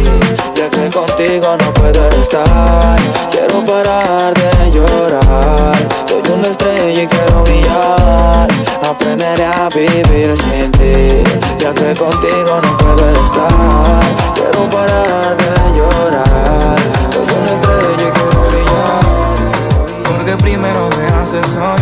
Ya 0.56 0.68
que 0.68 0.90
contigo 0.90 1.56
no 1.60 1.72
puedo 1.74 2.08
estar. 2.20 2.98
Quiero 3.30 3.64
parar 3.64 4.34
de 4.34 4.72
llorar. 4.72 5.76
Soy 6.08 6.22
una 6.32 6.48
estrella 6.48 7.02
y 7.02 7.06
quiero 7.06 7.44
brillar. 7.44 8.48
Aprenderé 8.82 9.46
a 9.46 9.68
vivir 9.68 10.36
sin 10.36 10.72
ti. 10.72 11.22
Ya 11.60 11.72
que 11.72 11.94
contigo 11.94 12.60
no 12.60 12.76
puedo 12.76 13.08
estar. 13.24 14.00
Quiero 14.34 14.68
parar 14.68 15.36
de 15.36 15.78
llorar. 15.78 16.76
Soy 17.12 17.26
una 17.38 17.52
estrella 17.52 18.08
y 18.08 18.10
quiero 18.10 18.40
brillar. 18.48 20.02
Porque 20.02 20.36
primero 20.38 20.88
me 20.88 21.06
hace 21.06 21.40
soñar. 21.54 21.77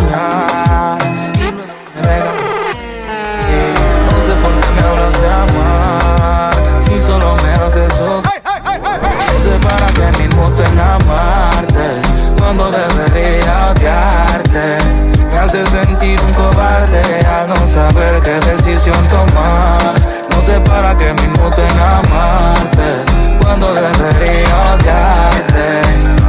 Hace 15.47 15.65
sentir 15.67 16.19
un 16.21 16.33
cobarde 16.33 17.01
al 17.25 17.47
no 17.47 17.55
saber 17.73 18.21
qué 18.21 18.33
decisión 18.51 19.07
tomar. 19.07 19.95
No 20.29 20.41
sé 20.41 20.59
para 20.61 20.97
qué 20.97 21.13
mismo 21.13 21.49
te 21.51 21.65
amarte. 21.79 22.87
Cuando 23.41 23.73
debería 23.73 24.57
odiarte. 24.73 25.67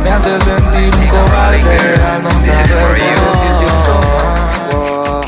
Me 0.04 0.10
hace 0.10 0.38
sentir 0.38 0.94
un 0.94 1.06
cobarde 1.08 1.76
al 2.12 2.22
no 2.22 2.30
saber 2.30 2.96
qué 2.96 3.10
decisión 3.26 3.76
tomar. 3.88 5.20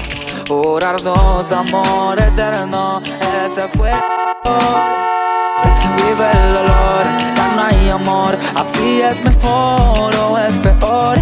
Jurarnos 0.48 1.52
amor 1.52 2.20
eterno, 2.20 3.02
ese 3.44 3.66
fue. 3.76 3.90
Vive 5.96 6.30
el 6.32 6.54
dolor, 6.54 7.04
ya 7.36 7.52
no 7.56 7.62
hay 7.64 7.88
amor, 7.90 8.38
así 8.54 9.02
es 9.02 9.22
mejor 9.24 10.14
o 10.14 10.38
es 10.38 10.56
peor. 10.58 11.19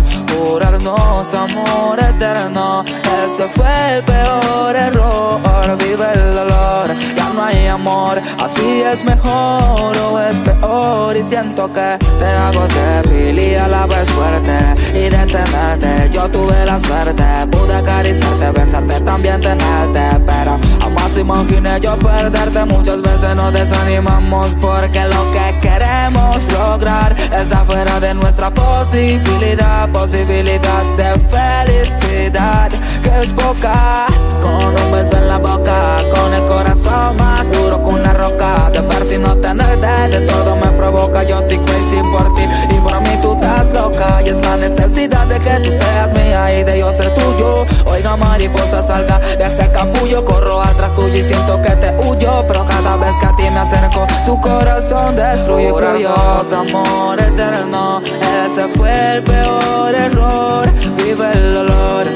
Jurarnos 0.59 1.33
amor 1.35 2.01
eterno, 2.01 2.85
ese 3.25 3.47
fue 3.47 3.95
el 3.95 4.03
peor 4.03 4.75
error. 4.75 5.48
Vive 5.77 6.13
el 6.15 6.35
dolor, 6.35 6.89
ya 7.15 7.29
no 7.35 7.45
hay 7.45 7.67
amor, 7.67 8.19
así 8.43 8.81
es 8.81 9.05
mejor 9.05 9.97
o 9.99 10.19
es 10.19 10.39
peor. 10.39 11.15
Y 11.17 11.23
siento 11.25 11.71
que 11.73 11.99
te 12.19 12.27
hago 12.27 12.67
débil 12.69 13.39
y 13.39 13.55
a 13.55 13.69
la 13.69 13.87
vez 13.87 14.09
fuerte. 14.11 14.99
Y 14.99 15.11
de 15.11 15.27
tenerte, 15.27 16.11
yo 16.11 16.29
tuve 16.31 16.65
la 16.65 16.79
suerte, 16.81 17.25
pude 17.51 17.77
acariciarte, 17.77 18.51
besarte, 18.53 19.01
también 19.01 19.41
tenerte. 19.43 20.25
Pero 20.27 20.59
jamás 20.81 21.19
imaginé 21.19 21.81
yo 21.81 21.99
perderte. 21.99 22.65
Muchas 22.65 23.03
veces 23.03 23.37
nos 23.37 23.53
desanimamos 23.53 24.55
porque 24.61 25.05
lo 25.05 25.31
que 25.33 25.61
queremos 25.61 26.51
lograr 26.53 27.15
está 27.19 27.65
fuera 27.65 28.01
de 28.01 28.15
nuestra 28.15 28.51
posibilidad, 28.51 29.89
posibilidad 29.91 30.85
de 30.97 31.19
felicidad 31.29 32.71
que 33.03 33.23
es 33.23 33.33
poca. 33.33 34.07
Con 34.41 34.67
un 34.67 34.93
beso 34.93 35.17
en 35.17 35.29
la 35.29 35.39
boca, 35.39 35.58
con 35.65 36.35
el 36.35 36.43
corazón 36.47 37.17
más 37.17 37.51
duro 37.51 37.83
que 37.83 37.89
una 37.89 38.13
roca. 38.13 38.71
De 38.73 38.81
verte 38.81 39.15
y 39.15 39.19
no 39.19 39.37
tenerte, 39.37 40.19
de 40.19 40.27
todo 40.27 40.57
me 40.57 40.69
provoca. 40.69 41.23
Yo 41.23 41.41
estoy 41.41 41.59
crazy 41.59 41.97
por 42.13 42.35
ti 42.35 42.43
y 42.71 42.75
por 42.81 43.01
mí 43.01 43.19
tú 43.23 43.33
estás 43.35 43.73
loca. 43.73 44.23
Y 44.25 44.29
es 44.29 44.41
la 44.45 44.57
necesidad 44.57 45.27
de 45.27 45.39
que 45.39 45.51
tú 45.65 45.73
seas 45.73 46.13
mía 46.13 46.59
y 46.59 46.65
de 46.65 46.79
yo 46.79 46.93
ser 46.93 47.13
tuyo. 47.15 47.67
Oiga, 47.87 48.17
mariposa, 48.17 48.83
salga 48.83 49.19
de 49.19 49.45
ese 49.45 49.71
capullo. 49.71 50.25
Corro 50.25 50.63
atrás 50.63 50.95
tuyo 50.95 51.15
y 51.15 51.25
siento 51.25 51.61
que 51.63 51.71
te 51.71 51.91
huyo. 51.99 52.45
Pero 52.47 52.65
cada 52.67 52.97
vez 52.97 53.13
que 53.21 53.27
a 53.27 53.37
ti 53.37 53.43
me 53.51 53.61
acerco, 53.61 54.07
tu 54.27 54.41
corazón 54.41 55.17
destruye 55.17 55.71
furioso. 55.71 56.57
amor 56.57 57.21
eterno, 57.21 58.01
ese 58.47 58.69
fue 58.69 59.17
el 59.17 59.23
peor 59.23 59.95
error. 59.95 60.73
Vive 60.97 61.33
el 61.33 61.55
dolor, 61.55 62.07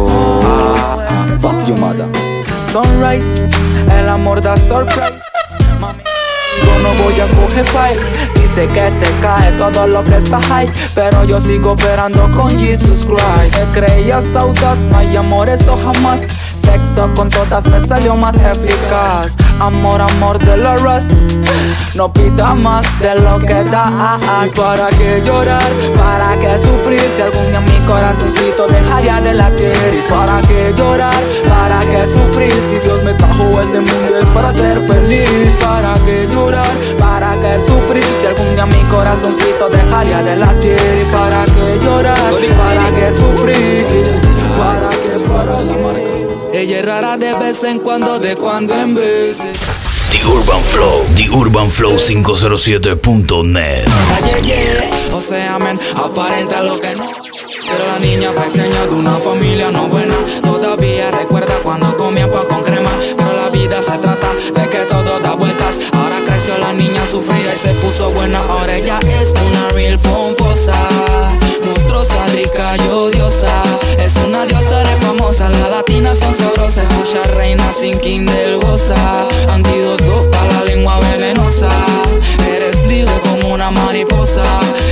Ah, 0.00 1.26
fuck 1.40 1.66
you, 1.66 1.76
mother. 1.76 2.06
Sunrise, 2.70 3.26
el 3.98 4.08
amor 4.08 4.42
da 4.42 4.56
sorpresa. 4.56 5.12
Mami, 5.80 6.02
yo 6.64 6.78
no 6.82 6.90
voy 7.02 7.20
a 7.20 7.26
coger 7.28 7.64
fight. 7.64 7.98
Dice 8.34 8.66
que 8.68 8.90
se 8.90 9.10
cae 9.20 9.52
todo 9.52 9.86
lo 9.86 10.04
que 10.04 10.16
está 10.16 10.40
high. 10.42 10.70
Pero 10.94 11.24
yo 11.24 11.40
sigo 11.40 11.72
operando 11.72 12.30
con 12.32 12.56
Jesus 12.58 13.06
Christ. 13.06 13.56
Me 13.58 13.64
creías 13.72 14.34
audaz, 14.34 14.78
no 14.78 14.98
hay 14.98 15.16
amor, 15.16 15.48
eso 15.48 15.78
jamás. 15.82 16.20
Con 17.14 17.28
todas 17.30 17.64
me 17.68 17.86
salió 17.86 18.16
más 18.16 18.34
eficaz. 18.36 19.36
Amor, 19.60 20.00
amor 20.00 20.38
de 20.38 20.56
la 20.56 20.76
rust. 20.76 21.12
No 21.94 22.12
pida 22.12 22.54
más 22.54 22.84
de 23.00 23.14
lo 23.20 23.38
que 23.38 23.62
das. 23.64 24.20
¿Y 24.46 24.50
para 24.56 24.88
qué 24.90 25.22
llorar? 25.24 25.62
¿Para 25.96 26.36
qué 26.40 26.58
sufrir? 26.58 27.00
Si 27.14 27.22
algún 27.22 27.46
día 27.50 27.60
mi 27.60 27.86
corazoncito 27.86 28.66
dejaría 28.66 29.20
de 29.20 29.34
latir. 29.34 29.72
¿Y 29.92 30.10
para 30.10 30.40
qué 30.42 30.72
llorar? 30.76 31.14
¿Para 31.48 31.80
qué 31.80 32.06
sufrir? 32.06 32.52
Si 32.68 32.78
Dios 32.80 33.02
me 33.04 33.14
trajo 33.14 33.44
este 33.60 33.80
mundo 33.80 34.18
es 34.20 34.26
para 34.30 34.52
ser 34.52 34.80
feliz. 34.82 35.56
¿Para 35.62 35.94
qué 36.04 36.26
llorar? 36.26 36.66
¿Para 36.98 37.36
qué 37.36 37.60
sufrir? 37.64 38.04
Si 38.20 38.26
algún 38.26 38.54
día 38.54 38.66
mi 38.66 38.82
corazoncito 38.90 39.68
dejaría 39.68 40.22
de 40.22 40.36
latir. 40.36 40.72
¿Y 40.72 41.12
para 41.12 41.44
qué 41.44 41.78
llorar? 41.84 42.16
¿Para 42.16 42.90
qué 42.96 43.12
sufrir? 43.12 43.86
¿Para 44.58 44.90
qué? 44.90 45.18
Para 45.28 45.94
qué? 45.94 46.17
Ella 46.58 46.80
es 46.80 46.84
rara 46.84 47.16
de 47.16 47.34
vez 47.34 47.62
en 47.62 47.78
cuando, 47.78 48.18
de 48.18 48.34
cuando 48.34 48.74
en 48.74 48.92
vez. 48.92 49.38
The 50.10 50.26
Urban 50.26 50.60
Flow, 50.64 51.04
The 51.14 51.30
Urban 51.30 51.70
Flow 51.70 51.96
507.net. 51.96 53.86
Ayer, 54.16 54.42
yeah, 54.42 55.16
o 55.16 55.20
sea, 55.20 55.56
men, 55.60 55.78
aparenta 55.94 56.60
lo 56.64 56.76
que 56.80 56.96
no. 56.96 57.04
Pero 57.68 57.86
la 57.86 57.98
niña 58.00 58.32
pequeña 58.32 58.86
de 58.86 58.94
una 58.94 59.18
familia 59.18 59.70
no 59.70 59.86
buena. 59.86 60.16
Todavía 60.42 61.12
recuerda 61.12 61.54
cuando 61.62 61.96
comía 61.96 62.28
pan 62.28 62.46
con 62.48 62.62
crema. 62.64 62.90
Pero 63.16 63.36
la 63.36 63.50
vida 63.50 63.80
se 63.80 63.96
trata 63.98 64.28
de 64.34 64.68
que 64.68 64.78
todo 64.90 65.20
da 65.20 65.34
vueltas. 65.34 65.78
Ahora 65.92 66.16
creció 66.26 66.58
la 66.58 66.72
niña, 66.72 67.06
sufría 67.08 67.54
y 67.54 67.58
se 67.58 67.72
puso 67.74 68.10
buena. 68.10 68.40
Ahora 68.40 68.76
ella 68.76 68.98
es 69.20 69.30
una 69.30 69.68
real 69.68 69.96
pomposa. 70.00 70.74
Monstruosa, 71.64 72.26
rica 72.34 72.76
y 72.78 72.88
odiosa. 72.88 73.62
Es 73.98 74.16
una 74.16 74.44
diosa 74.46 74.57
latinas 75.78 76.18
son 76.18 76.34
sabrosas. 76.34 76.84
Escucha 76.90 77.22
reina 77.34 77.64
sin 77.72 77.98
kindle 78.00 78.56
goza. 78.56 78.96
Antídoto 79.48 80.28
para 80.30 80.52
la 80.52 80.64
lengua 80.64 80.98
venenosa. 81.00 81.70
Eres 82.48 82.82
libre 82.86 83.12
como 83.22 83.54
una 83.54 83.70
mariposa. 83.70 84.44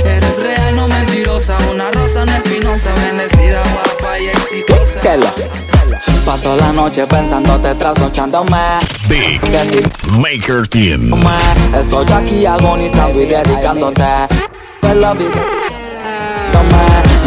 Eres 0.05 0.37
real, 0.37 0.75
no 0.75 0.87
mentirosa. 0.87 1.57
Una 1.71 1.91
rosa 1.91 2.25
no 2.25 2.33
espinosa. 2.33 2.93
Bendecida, 2.95 3.61
guapa 3.73 4.19
y 4.19 4.27
exitosa. 4.27 5.01
Paso 6.25 6.55
la 6.57 6.73
noche 6.73 7.05
pensándote, 7.07 7.73
trasnochándome. 7.75 8.79
Big 9.07 9.41
Maker 10.19 10.67
Team. 10.67 11.09
me 11.09 11.79
estoy 11.79 12.05
aquí 12.13 12.45
agonizando 12.45 13.21
y 13.21 13.25
dedicándote. 13.25 14.03
Pues 14.81 14.95
la 14.95 15.13
vida. 15.13 15.57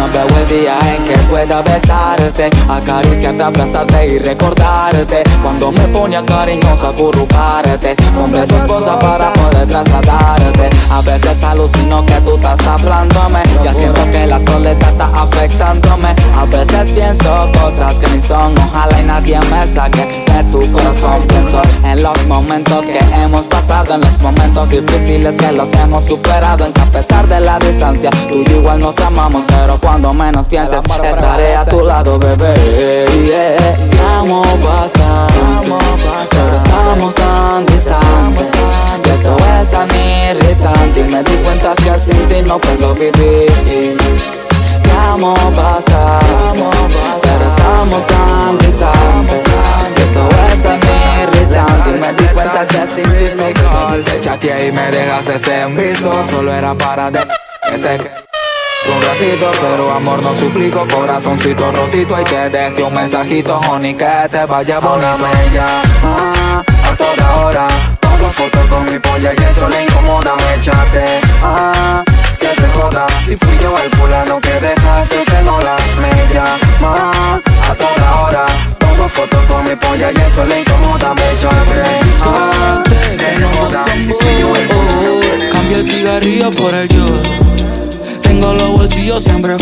No 0.00 0.08
veo 0.14 0.38
el 0.38 0.48
día 0.48 0.78
en 0.94 1.04
que 1.04 1.18
pueda 1.28 1.60
besarte, 1.60 2.48
acariciarte, 2.66 3.42
abrazarte 3.42 4.06
y 4.06 4.18
recordarte. 4.18 5.22
Cuando 5.42 5.70
me 5.70 5.86
ponía 5.88 6.24
cariñoso 6.24 6.86
acurrucarte, 6.86 7.96
con 8.16 8.32
besos 8.32 8.64
cosas 8.64 8.96
para 8.96 9.30
poder 9.34 9.68
trasladarte. 9.68 10.70
A 10.90 11.02
veces 11.02 11.44
alucino 11.44 12.06
que 12.06 12.14
tú 12.22 12.36
estás 12.36 12.66
hablándome, 12.66 13.42
ya 13.62 13.74
siento 13.74 14.02
que 14.10 14.26
la 14.26 14.40
soledad 14.40 14.80
está 14.80 15.04
afectándome. 15.04 16.14
A 16.34 16.46
veces 16.46 16.92
pienso 16.92 17.50
cosas 17.60 17.94
que 17.96 18.08
ni 18.08 18.22
son, 18.22 18.54
ojalá 18.56 19.00
y 19.02 19.04
nadie 19.04 19.38
me 19.50 19.66
saque 19.66 20.24
de 20.32 20.44
tu 20.44 20.72
corazón. 20.72 21.20
Pienso 21.28 21.60
en 21.84 22.02
los 22.02 22.26
momentos 22.26 22.86
que 22.86 23.00
hemos 23.22 23.46
pasado, 23.48 23.96
en 23.96 24.00
los 24.00 24.18
momentos 24.22 24.70
difíciles 24.70 25.36
que 25.36 25.52
los 25.52 25.70
hemos 25.74 26.04
superado. 26.04 26.64
En 26.64 26.72
que 26.72 26.80
a 26.80 26.86
pesar 26.86 27.28
de 27.28 27.40
la 27.40 27.58
distancia, 27.58 28.08
tú 28.28 28.36
y 28.36 28.44
yo 28.50 28.56
igual 28.56 28.78
nos 28.78 28.96
amamos, 28.96 29.44
pero 29.46 29.78
cuando 29.78 29.89
menos 29.98 30.46
pienses, 30.48 30.82
estaré 30.84 31.56
a 31.56 31.64
tu 31.64 31.80
lado, 31.80 32.18
bebé. 32.18 32.54
Yeah. 33.26 33.74
Te 33.90 34.00
amo 34.18 34.42
bastante, 34.62 35.72
pero 36.30 36.54
estamos 36.56 37.14
tan 37.14 37.66
distantes. 37.66 38.46
Que 39.02 39.10
eso 39.10 39.36
es 39.36 39.70
tan 39.70 39.88
irritante. 39.90 41.00
Y 41.00 41.12
me 41.12 41.22
di 41.22 41.36
cuenta 41.44 41.74
que 41.74 41.94
sin 41.98 42.28
ti 42.28 42.42
no 42.46 42.58
puedo 42.58 42.94
vivir. 42.94 43.96
Te 44.82 44.90
amo 44.90 45.34
bastante, 45.56 46.64
pero 47.22 47.46
estamos 47.46 48.06
tan 48.06 48.58
distantes. 48.58 49.42
Eso 50.10 50.28
es 50.48 50.62
tan 50.62 50.80
irritante. 51.22 51.90
Y 51.90 52.00
me 52.00 52.12
di 52.14 52.26
cuenta 52.34 52.66
que 52.66 52.86
sin 52.86 53.04
ti 53.04 53.26
no 53.36 53.70
puedo 53.70 53.88
vivir. 53.88 54.04
Te 54.04 54.20
chateé 54.20 54.68
y 54.68 54.72
me 54.72 54.90
dejaste 54.90 55.60
en 55.62 55.76
visto. 55.76 56.24
Solo 56.28 56.54
era 56.54 56.74
para 56.74 57.10
de 57.10 57.20
que 57.68 57.78
te 57.78 58.29
un 58.88 59.02
ratito, 59.02 59.50
pero 59.60 59.92
amor 59.92 60.22
no 60.22 60.34
suplico, 60.34 60.86
corazoncito 60.86 61.70
rotito 61.72 62.20
y 62.20 62.24
te 62.24 62.48
dejé 62.48 62.82
un 62.82 62.94
mensajito, 62.94 63.58
honey, 63.58 63.94
que 63.94 64.06
te 64.30 64.44
vaya 64.46 64.78
bonito. 64.78 65.18
me 65.18 65.54
llama 65.54 66.62
a 66.84 66.96
toda 66.96 67.36
hora, 67.36 67.66
pongo 68.00 68.30
fotos 68.30 68.66
con 68.66 68.84
mi 68.90 68.98
polla 68.98 69.32
y 69.36 69.42
eso 69.42 69.68
le 69.68 69.82
incomoda, 69.84 70.34
me 70.36 71.20
ah, 71.42 72.04
que 72.38 72.54
se 72.54 72.68
joda, 72.68 73.06
si 73.26 73.36
fui 73.36 73.58
yo 73.62 73.76
el 73.78 73.90
fulano 73.90 74.40
que 74.40 74.52
dejaste 74.52 75.24
se 75.24 75.42
me 76.00 76.34
llama 76.34 77.40
a 77.70 77.74
toda 77.74 78.22
hora, 78.22 78.46
pongo 78.78 79.08
fotos 79.08 79.44
con 79.46 79.64
mi 79.64 79.76
polla 79.76 80.10
y 80.10 80.16
eso 80.16 80.44
le 80.44 80.60
incomoda, 80.60 81.14
me 81.14 81.36
chate, 81.38 81.82
ah, 82.22 82.82
que 82.86 83.36
se 83.36 83.44
joda, 83.44 83.84
si 83.84 84.12
fui 84.12 84.40
yo 84.40 84.56
el 84.56 84.68
fulano 84.68 85.20
que 85.20 85.30
Oh, 85.42 85.50
Cambio 85.52 85.76
el 85.78 85.84
cigarrillo 85.84 86.50
por 86.50 86.74
el 86.74 86.88
yo. 86.88 87.79
Tengo 88.40 88.54
los 88.54 88.70
bolsillos 88.70 89.22
siempre 89.22 89.54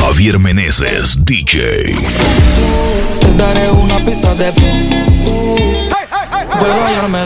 Javier 0.00 0.38
Meneses, 0.38 1.18
DJ. 1.24 1.90
Te 3.20 3.34
daré 3.36 3.68
una 3.72 3.96
pista 4.04 4.36
de 4.36 4.52
Puedo 6.60 6.84
hallarme 6.84 7.24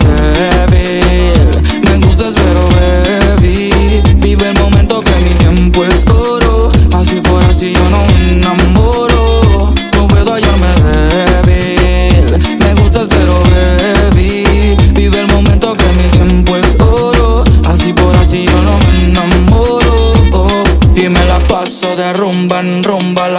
débil. 0.71 1.61
Me 1.83 2.07
gustas 2.07 2.33
pero 2.37 2.67
baby. 2.71 4.03
Vive 4.17 4.49
el 4.49 4.59
momento 4.59 5.03
que 5.03 5.15
mi 5.17 5.35
tiempo 5.35 5.85
es 5.85 6.07
oro. 6.09 6.73
Así 6.95 7.21
por 7.21 7.45
así 7.45 7.75
yo 7.75 7.91
no 7.91 8.07
me 8.07 8.31
enamoro 8.31 9.02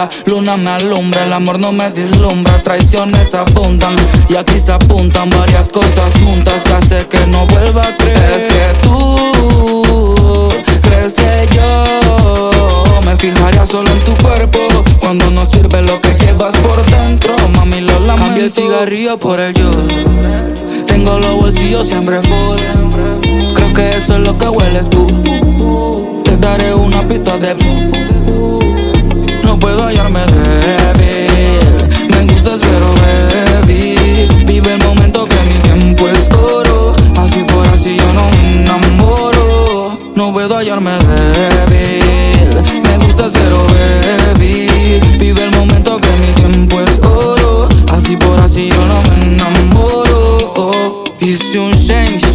La 0.04 0.10
luna 0.26 0.58
me 0.58 0.68
alumbra, 0.68 1.24
el 1.24 1.32
amor 1.32 1.58
no 1.58 1.72
me 1.72 1.90
dislumbra 1.90 2.62
Traiciones 2.62 3.34
abundan 3.34 3.96
y 4.28 4.36
aquí 4.36 4.60
se 4.60 4.70
apuntan 4.70 5.30
Varias 5.30 5.70
cosas 5.70 6.12
juntas 6.22 6.62
que 6.62 6.72
hace 6.74 7.08
que 7.08 7.26
no 7.26 7.46
vuelva 7.46 7.86
a 7.86 7.96
creer. 7.96 8.18
Es 8.36 8.46
que 8.52 8.82
tú 8.82 10.52
crees 10.82 11.14
que 11.14 11.48
yo 11.56 13.00
Me 13.02 13.16
fijaría 13.16 13.64
solo 13.64 13.90
en 13.90 14.00
tu 14.00 14.14
cuerpo 14.22 14.58
Cuando 15.00 15.30
no 15.30 15.46
sirve 15.46 15.80
lo 15.80 15.98
que 16.02 16.12
llevas 16.18 16.54
por 16.58 16.84
dentro 16.84 17.34
Mami 17.56 17.80
lo 17.80 17.98
lamento. 18.00 18.26
Cambio 18.26 18.44
el 18.44 18.50
cigarrillo 18.50 19.18
por 19.18 19.40
el 19.40 19.54
yo 19.54 19.70
Tengo 20.86 21.18
los 21.18 21.34
bolsillos 21.34 21.86
siempre 21.86 22.20
full. 22.20 22.58
Creo 23.54 23.72
que 23.72 23.96
eso 23.96 24.14
es 24.14 24.20
lo 24.20 24.36
que 24.36 24.48
hueles 24.48 24.90
tú. 24.90 26.22
Te 26.24 26.36
daré 26.36 26.74
una 26.74 27.06
pista 27.08 27.38
de 27.38 27.54
No 29.54 29.60
puedo 29.60 29.84
hallarme 29.84 30.18
débil. 30.26 32.08
Me 32.10 32.24
gustas 32.32 32.58
pero 32.60 32.92
baby 32.92 34.26
Vive 34.46 34.72
el 34.72 34.82
momento 34.82 35.26
que 35.26 35.36
mi 35.48 35.54
tiempo 35.60 36.08
es 36.08 36.28
oro. 36.36 36.92
Así 37.16 37.44
por 37.44 37.64
así 37.68 37.96
yo 37.96 38.12
no 38.14 38.28
me 38.30 38.62
enamoro 38.62 39.96
No 40.16 40.32
puedo 40.32 40.56
hallarme 40.56 40.90
débil. 40.90 42.48
Me 42.82 42.98
gustas 43.06 43.30
pero 43.30 43.64
baby 43.68 44.68
Vive 45.20 45.44
el 45.44 45.52
momento 45.52 46.00
que 46.00 46.10
mi 46.16 46.32
tiempo 46.32 46.80
es 46.80 46.98
oro. 47.06 47.68
Así 47.92 48.16
por 48.16 48.40
así 48.40 48.70
yo 48.70 48.86
no 48.86 49.02
me 49.02 49.34
enamoro 49.34 51.04
Hice 51.20 51.60
un 51.60 51.72
change 51.74 52.26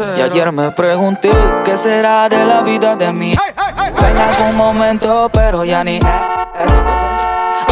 Y 0.00 0.20
ayer 0.20 0.52
me 0.52 0.70
pregunté 0.70 1.28
¿Qué 1.64 1.76
será 1.76 2.28
de 2.28 2.44
la 2.44 2.62
vida 2.62 2.94
de 2.94 3.12
mí? 3.12 3.34
Fue 3.96 4.10
en 4.10 4.16
algún 4.16 4.56
momento 4.56 5.28
pero 5.32 5.64
ya 5.64 5.82
ni 5.82 5.96
es 5.96 6.04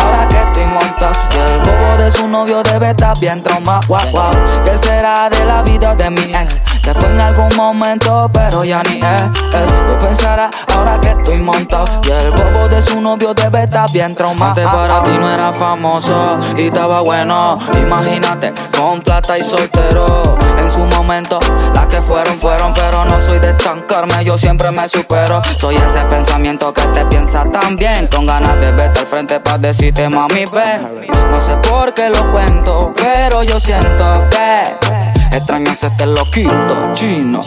Ahora 0.03 0.27
que 0.29 0.37
estoy 0.37 0.65
montado 0.65 1.13
Y 1.33 1.39
el 1.39 1.61
bobo 1.61 2.03
de 2.03 2.11
su 2.11 2.27
novio 2.27 2.65
debe 2.65 2.91
estar 2.91 3.17
bien 3.21 3.45
traumado 3.45 3.81
wow, 3.87 4.01
wow. 4.11 4.31
¿Qué 4.65 4.77
será 4.77 5.31
de 5.31 5.45
la 5.45 5.63
vida 5.63 5.95
de 5.95 6.11
mi 6.11 6.35
ex? 6.35 6.59
Que 6.83 6.93
fue 6.95 7.11
en 7.11 7.21
algún 7.21 7.55
momento 7.55 8.29
pero 8.33 8.65
ya 8.65 8.83
ni 8.83 8.99
es, 8.99 9.23
es. 9.23 9.89
Yo 9.89 9.99
pensará 9.99 10.51
ahora 10.75 10.99
que 10.99 11.11
estoy 11.11 11.39
montado 11.39 11.85
Y 12.03 12.11
el 12.11 12.33
bobo 12.33 12.69
de 12.69 12.83
su 12.83 13.01
novio 13.01 13.35
debe 13.35 13.63
estar 13.63 13.89
bien 13.93 14.17
traumado 14.17 14.51
Antes 14.51 14.67
para 14.67 15.05
ti 15.05 15.13
no 15.17 15.33
era 15.33 15.53
famoso 15.53 16.39
y 16.57 16.67
estaba 16.67 17.03
bueno 17.03 17.57
Imagínate 17.81 18.53
con 18.77 19.01
plata 19.01 19.39
y 19.39 19.45
soltero 19.45 20.37
En 20.67 20.73
su 20.73 20.85
momento. 20.85 21.39
Las 21.75 21.87
que 21.87 22.03
fueron 22.03 22.37
fueron 22.39 22.75
Pero 22.75 23.05
no 23.05 23.21
soy 23.21 23.39
de 23.39 23.51
estancarme, 23.51 24.25
yo 24.25 24.37
siempre 24.37 24.73
me 24.73 24.89
supero. 24.89 25.41
Soy 25.59 25.77
ese 25.77 26.01
pensamiento 26.07 26.73
que 26.73 26.83
te 26.89 27.07
piensa 27.07 27.45
tan 27.45 27.77
bien 27.77 28.09
Con 28.09 28.27
ganas 28.27 28.59
de 28.59 28.73
verte 28.73 28.99
al 28.99 29.07
frente 29.07 29.39
para 29.39 29.59
decirte 29.59 30.09
mami 30.09 30.47
ven 30.47 31.07
No 31.31 31.41
sé 31.41 31.57
por 31.59 31.95
qué 31.95 32.11
lo 32.11 32.33
cuento, 32.33 32.93
pero 32.97 33.45
yo 33.45 33.61
siento 33.61 34.25
que 34.29 35.37
Extraño 35.37 35.71
ese 35.71 35.87
este 35.87 36.07
loquito 36.07 36.93
chino 36.95 37.43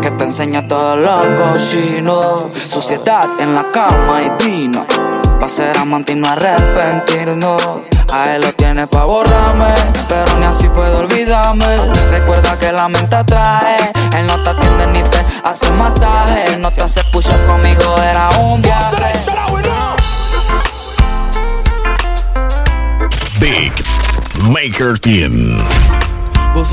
Que 0.00 0.12
te 0.12 0.24
enseña 0.24 0.68
todo 0.68 0.94
lo 0.94 1.34
cochino. 1.34 2.50
Suciedad 2.54 3.28
en 3.40 3.52
la 3.52 3.64
cama 3.72 4.22
y 4.22 4.44
vino 4.44 4.86
Pa' 5.40 5.48
ser 5.48 5.76
amante 5.78 6.12
y 6.12 6.16
no 6.16 6.28
arrepentirnos. 6.28 7.62
A 8.12 8.34
él 8.34 8.42
lo 8.42 8.52
tiene 8.52 8.86
pa' 8.86 9.04
borrarme 9.04 9.72
Pero 10.08 10.36
ni 10.38 10.44
así 10.44 10.68
puedo 10.68 10.98
olvidarme. 10.98 11.78
Recuerda 12.10 12.58
que 12.58 12.72
la 12.72 12.88
mente 12.88 13.16
atrae 13.16 13.92
Él 14.18 14.26
no 14.26 14.42
te 14.42 14.50
atiende 14.50 14.86
ni 14.88 15.02
te 15.02 15.24
hace 15.42 15.70
masaje. 15.70 16.54
Él 16.54 16.60
no 16.60 16.70
te 16.70 16.82
hace 16.82 17.02
push 17.04 17.28
up 17.28 17.46
conmigo, 17.46 17.96
era 18.02 18.28
un 18.38 18.60
viaje. 18.60 18.96
Big 23.40 23.72
Maker 24.50 24.98
Team. 24.98 25.64
Vos 26.54 26.72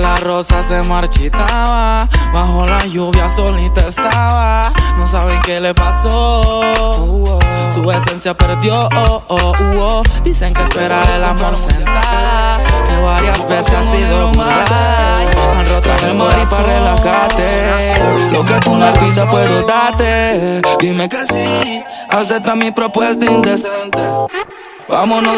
la 0.00 0.16
rosa 0.16 0.62
se 0.62 0.82
marchitaba, 0.82 2.08
bajo 2.32 2.66
la 2.66 2.84
lluvia 2.86 3.28
solita 3.28 3.88
estaba. 3.88 4.72
No 4.96 5.06
saben 5.06 5.40
qué 5.42 5.60
le 5.60 5.74
pasó, 5.74 7.38
su 7.72 7.90
esencia 7.90 8.34
perdió. 8.34 8.88
oh, 8.96 9.22
oh, 9.28 9.52
oh. 9.78 10.02
Dicen 10.24 10.52
que 10.54 10.62
espera 10.62 11.02
el 11.16 11.24
amor 11.24 11.56
sentada, 11.56 12.58
que 12.86 13.02
varias 13.02 13.48
veces 13.48 13.72
ha 13.72 13.84
sido 13.84 14.28
mala. 14.34 15.20
Han 15.58 15.68
roto 15.68 15.92
el 15.92 16.18
corazón 16.18 16.48
para 16.50 16.64
relajar. 16.64 17.30
Lo 18.32 18.44
que 18.44 18.54
tú 18.60 18.76
necesitas 18.76 19.30
puedo 19.30 19.66
darte. 19.66 20.62
Dime 20.80 21.08
que 21.08 21.24
sí, 21.24 21.82
acepta 22.08 22.54
mi 22.54 22.70
propuesta 22.70 23.24
indecente. 23.24 23.98
Vámonos, 24.88 25.36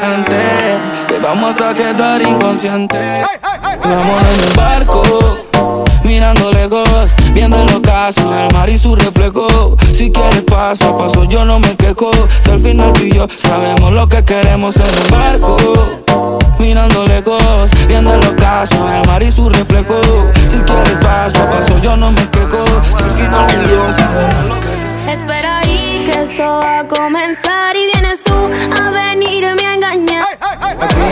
gente, 0.00 1.18
vamos 1.22 1.50
hasta 1.50 1.74
quedar 1.74 2.22
inconsciente. 2.22 3.22
Vámonos 3.82 4.22
en 4.22 4.40
el 4.40 4.56
barco, 4.56 5.36
mirando 6.04 6.50
lejos, 6.52 7.10
viendo 7.32 7.62
el 7.62 7.74
ocaso, 7.74 8.34
el 8.34 8.52
mar 8.54 8.68
y 8.68 8.78
su 8.78 8.94
reflejo. 8.96 9.76
Si 9.94 10.10
quieres 10.10 10.42
paso 10.42 10.88
a 10.88 10.98
paso, 10.98 11.24
yo 11.24 11.44
no 11.44 11.60
me 11.60 11.76
quejo. 11.76 12.10
Si 12.42 12.50
al 12.50 12.60
final 12.60 12.92
tú 12.92 13.02
y 13.02 13.12
yo 13.12 13.26
sabemos 13.36 13.92
lo 13.92 14.08
que 14.08 14.24
queremos 14.24 14.76
en 14.76 14.82
el 14.82 15.10
barco 15.10 16.00
mirando 16.58 17.04
lejos, 17.06 17.70
viendo 17.88 18.14
el 18.14 18.26
ocaso, 18.26 18.88
el 18.92 19.06
mar 19.08 19.22
y 19.22 19.32
su 19.32 19.48
reflejo. 19.48 20.00
Si 20.48 20.58
quieres 20.58 20.98
paso 21.00 21.42
a 21.42 21.50
paso, 21.50 21.78
yo 21.78 21.96
no 21.96 22.12
me 22.12 22.28
quejo. 22.30 22.64
Si 22.94 23.04
al 23.04 23.10
final 23.16 23.46
tú 23.46 23.54
y 23.64 23.70
yo 23.70 23.92
sabemos 23.92 24.46
lo 24.46 24.60
que 24.60 25.12
Espera 25.12 25.58
ahí 25.58 26.04
que 26.04 26.22
esto 26.22 26.60
va 26.62 26.80
a 26.80 26.86
comenzar 26.86 27.74
y 27.74 27.89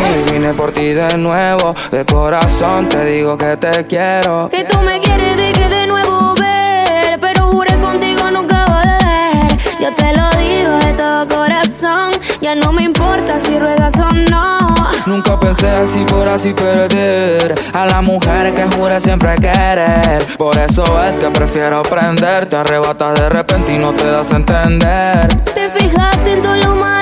Aquí 0.09 0.33
vine 0.33 0.55
por 0.55 0.73
ti 0.73 0.95
de 0.95 1.19
nuevo, 1.19 1.75
de 1.91 2.05
corazón 2.07 2.89
te 2.89 3.05
digo 3.05 3.37
que 3.37 3.59
te 3.59 3.87
quiero. 3.87 4.49
Que 4.49 4.65
tú 4.65 4.79
me 4.81 4.99
quieres 5.01 5.37
de 5.37 5.53
que 5.53 5.69
de 5.69 5.87
nuevo 5.87 6.35
ver, 6.41 7.21
pero 7.21 7.49
juré 7.49 7.79
contigo 7.79 8.31
nunca 8.31 8.65
volver. 8.65 9.59
Yo 9.79 9.95
te 9.95 10.17
lo 10.17 10.31
digo 10.41 10.79
de 10.79 10.95
todo 10.95 11.29
corazón, 11.29 12.13
ya 12.41 12.55
no 12.55 12.73
me 12.73 12.85
importa 12.85 13.39
si 13.39 13.59
ruegas 13.59 13.93
o 13.97 14.11
no. 14.31 14.75
Nunca 15.05 15.39
pensé 15.39 15.69
así 15.69 16.03
por 16.07 16.27
así 16.27 16.55
perder 16.55 17.55
a 17.75 17.85
la 17.85 18.01
mujer 18.01 18.55
que 18.55 18.65
jura 18.77 19.01
siempre 19.01 19.37
querer. 19.37 20.25
Por 20.39 20.57
eso 20.57 20.85
es 21.05 21.17
que 21.17 21.29
prefiero 21.31 21.83
prender, 21.83 22.47
te 22.47 22.57
arrebatas 22.57 23.21
de 23.21 23.29
repente 23.29 23.75
y 23.75 23.79
no 23.79 23.93
te 23.93 24.07
das 24.07 24.33
a 24.33 24.37
entender. 24.37 25.29
Te 25.45 25.69
fijaste 25.69 26.33
en 26.33 26.43
todo 26.43 26.57
lo 26.57 26.75
malo 26.77 26.98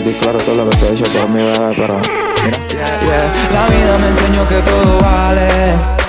Yo 0.00 0.06
te 0.06 0.16
claro 0.16 0.38
todo 0.38 0.56
lo 0.56 0.70
que 0.70 0.78
tú 0.78 0.86
has 0.86 0.92
hecho 0.92 1.12
por 1.12 1.28
mi 1.28 1.42
bebé, 1.42 1.74
pero. 1.76 2.00
La 3.52 3.66
vida 3.66 3.98
me 4.00 4.08
enseñó 4.08 4.46
que 4.46 4.62
todo 4.62 4.98
vale. 4.98 5.48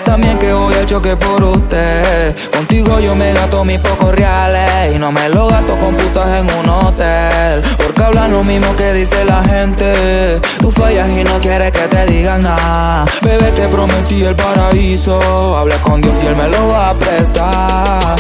También 0.06 0.40
que 0.40 0.54
voy 0.54 0.74
al 0.76 0.86
choque 0.86 1.18
por 1.18 1.44
usted. 1.44 2.34
Contigo 2.52 3.02
yo 3.02 3.16
me 3.16 3.34
gasto 3.34 3.66
mis 3.66 3.80
pocos 3.80 4.16
reales. 4.16 4.96
Y 4.96 4.98
no 4.98 5.12
me 5.12 5.28
lo 5.28 5.48
gasto 5.48 5.78
con 5.78 5.94
putas 5.96 6.40
en 6.40 6.50
un 6.58 6.70
hotel. 6.70 7.62
Porque 7.78 8.02
hablan 8.02 8.32
lo 8.32 8.46
mismo 8.46 8.74
que 8.78 8.94
dice 8.94 9.26
la 9.26 9.44
gente. 9.44 10.40
Tú 10.62 10.72
fallas 10.72 11.10
y 11.10 11.26
no 11.26 11.38
quieres 11.40 11.74
que 11.74 11.88
te 11.90 12.06
digan 12.06 12.44
nada. 12.44 13.04
Bebé, 13.22 13.52
te 13.52 13.68
prometí 13.68 14.24
el 14.24 14.36
paraíso. 14.36 15.58
Hablé 15.58 15.76
con 15.78 16.00
Dios 16.00 16.16
y 16.24 16.28
él 16.28 16.38
me 16.38 16.48
lo 16.48 16.70
va 16.70 16.92
a 16.92 16.94
prestar. 16.94 18.16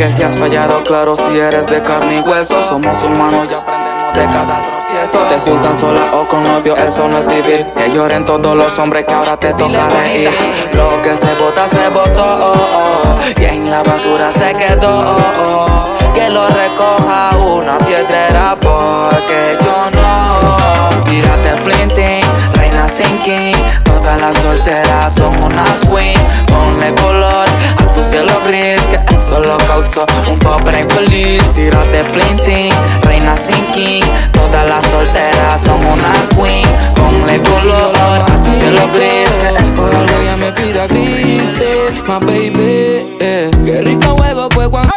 Que 0.00 0.10
si 0.10 0.22
has 0.22 0.38
fallado, 0.38 0.82
claro, 0.82 1.14
si 1.14 1.38
eres 1.38 1.66
de 1.66 1.82
carne 1.82 2.16
y 2.16 2.20
hueso. 2.20 2.62
Somos 2.62 3.02
humanos 3.02 3.46
y 3.50 3.52
aprendemos 3.52 4.14
de 4.14 4.24
cada 4.24 4.62
tropiezo. 4.62 5.18
Te 5.28 5.50
juzgan 5.50 5.76
sola 5.76 6.00
o 6.14 6.26
con 6.26 6.42
novio, 6.42 6.74
eso 6.74 7.06
no 7.06 7.18
es 7.18 7.26
vivir. 7.26 7.66
Que 7.76 7.92
lloren 7.92 8.24
todos 8.24 8.56
los 8.56 8.78
hombres 8.78 9.04
que 9.04 9.12
ahora 9.12 9.36
te 9.36 9.52
toca 9.52 9.90
reír. 9.90 10.30
Lo 10.72 11.02
que 11.02 11.14
se 11.18 11.34
bota, 11.34 11.68
se 11.68 11.86
botó. 11.90 12.24
oh, 12.24 12.54
oh, 12.54 13.40
y 13.42 13.44
en 13.44 13.70
la 13.70 13.82
basura 13.82 14.32
se 14.32 14.54
quedó. 14.54 15.00
oh, 15.00 15.16
oh. 15.38 16.14
Que 16.14 16.30
lo 16.30 16.46
recoja 16.48 17.36
una 17.36 17.76
piedrera 17.76 18.56
porque 18.58 19.58
yo 19.62 19.90
no. 20.00 21.04
Tírate 21.04 21.62
flinting, 21.62 22.24
reina 22.54 22.88
sinking. 22.88 23.89
Todas 24.10 24.22
las 24.22 24.42
solteras 24.42 25.14
son 25.14 25.40
unas 25.40 25.80
queen. 25.82 26.18
Ponle 26.48 26.92
color 26.96 27.46
a 27.46 27.94
tu 27.94 28.02
cielo 28.02 28.32
gris 28.44 28.80
que 28.90 29.14
eso 29.14 29.38
lo 29.38 29.56
causó 29.58 30.04
un 30.28 30.36
pobre 30.40 30.80
infeliz. 30.80 31.40
Tírate 31.54 32.02
flinting, 32.10 32.72
reina 33.04 33.36
sinking. 33.36 34.02
Todas 34.32 34.68
las 34.68 34.84
solteras 34.88 35.60
son 35.64 35.86
unas 35.86 36.28
queen. 36.30 36.66
Ponle 36.96 37.40
color 37.40 37.94
a 37.96 38.26
tu 38.42 38.52
cielo 38.58 38.80
gris 38.92 39.30
que 39.30 39.64
eso 39.64 39.86
lo 39.86 39.90
causó. 39.92 40.20
Ella 40.22 40.36
me 40.38 40.52
pide 40.54 40.80
a 40.80 40.86
grito, 40.88 41.64
my 42.08 42.18
baby. 42.26 43.16
eh. 43.20 43.48
Qué 43.64 43.80
rico 43.82 44.16
juego 44.16 44.48
pues 44.48 44.68
cuando 44.70 44.92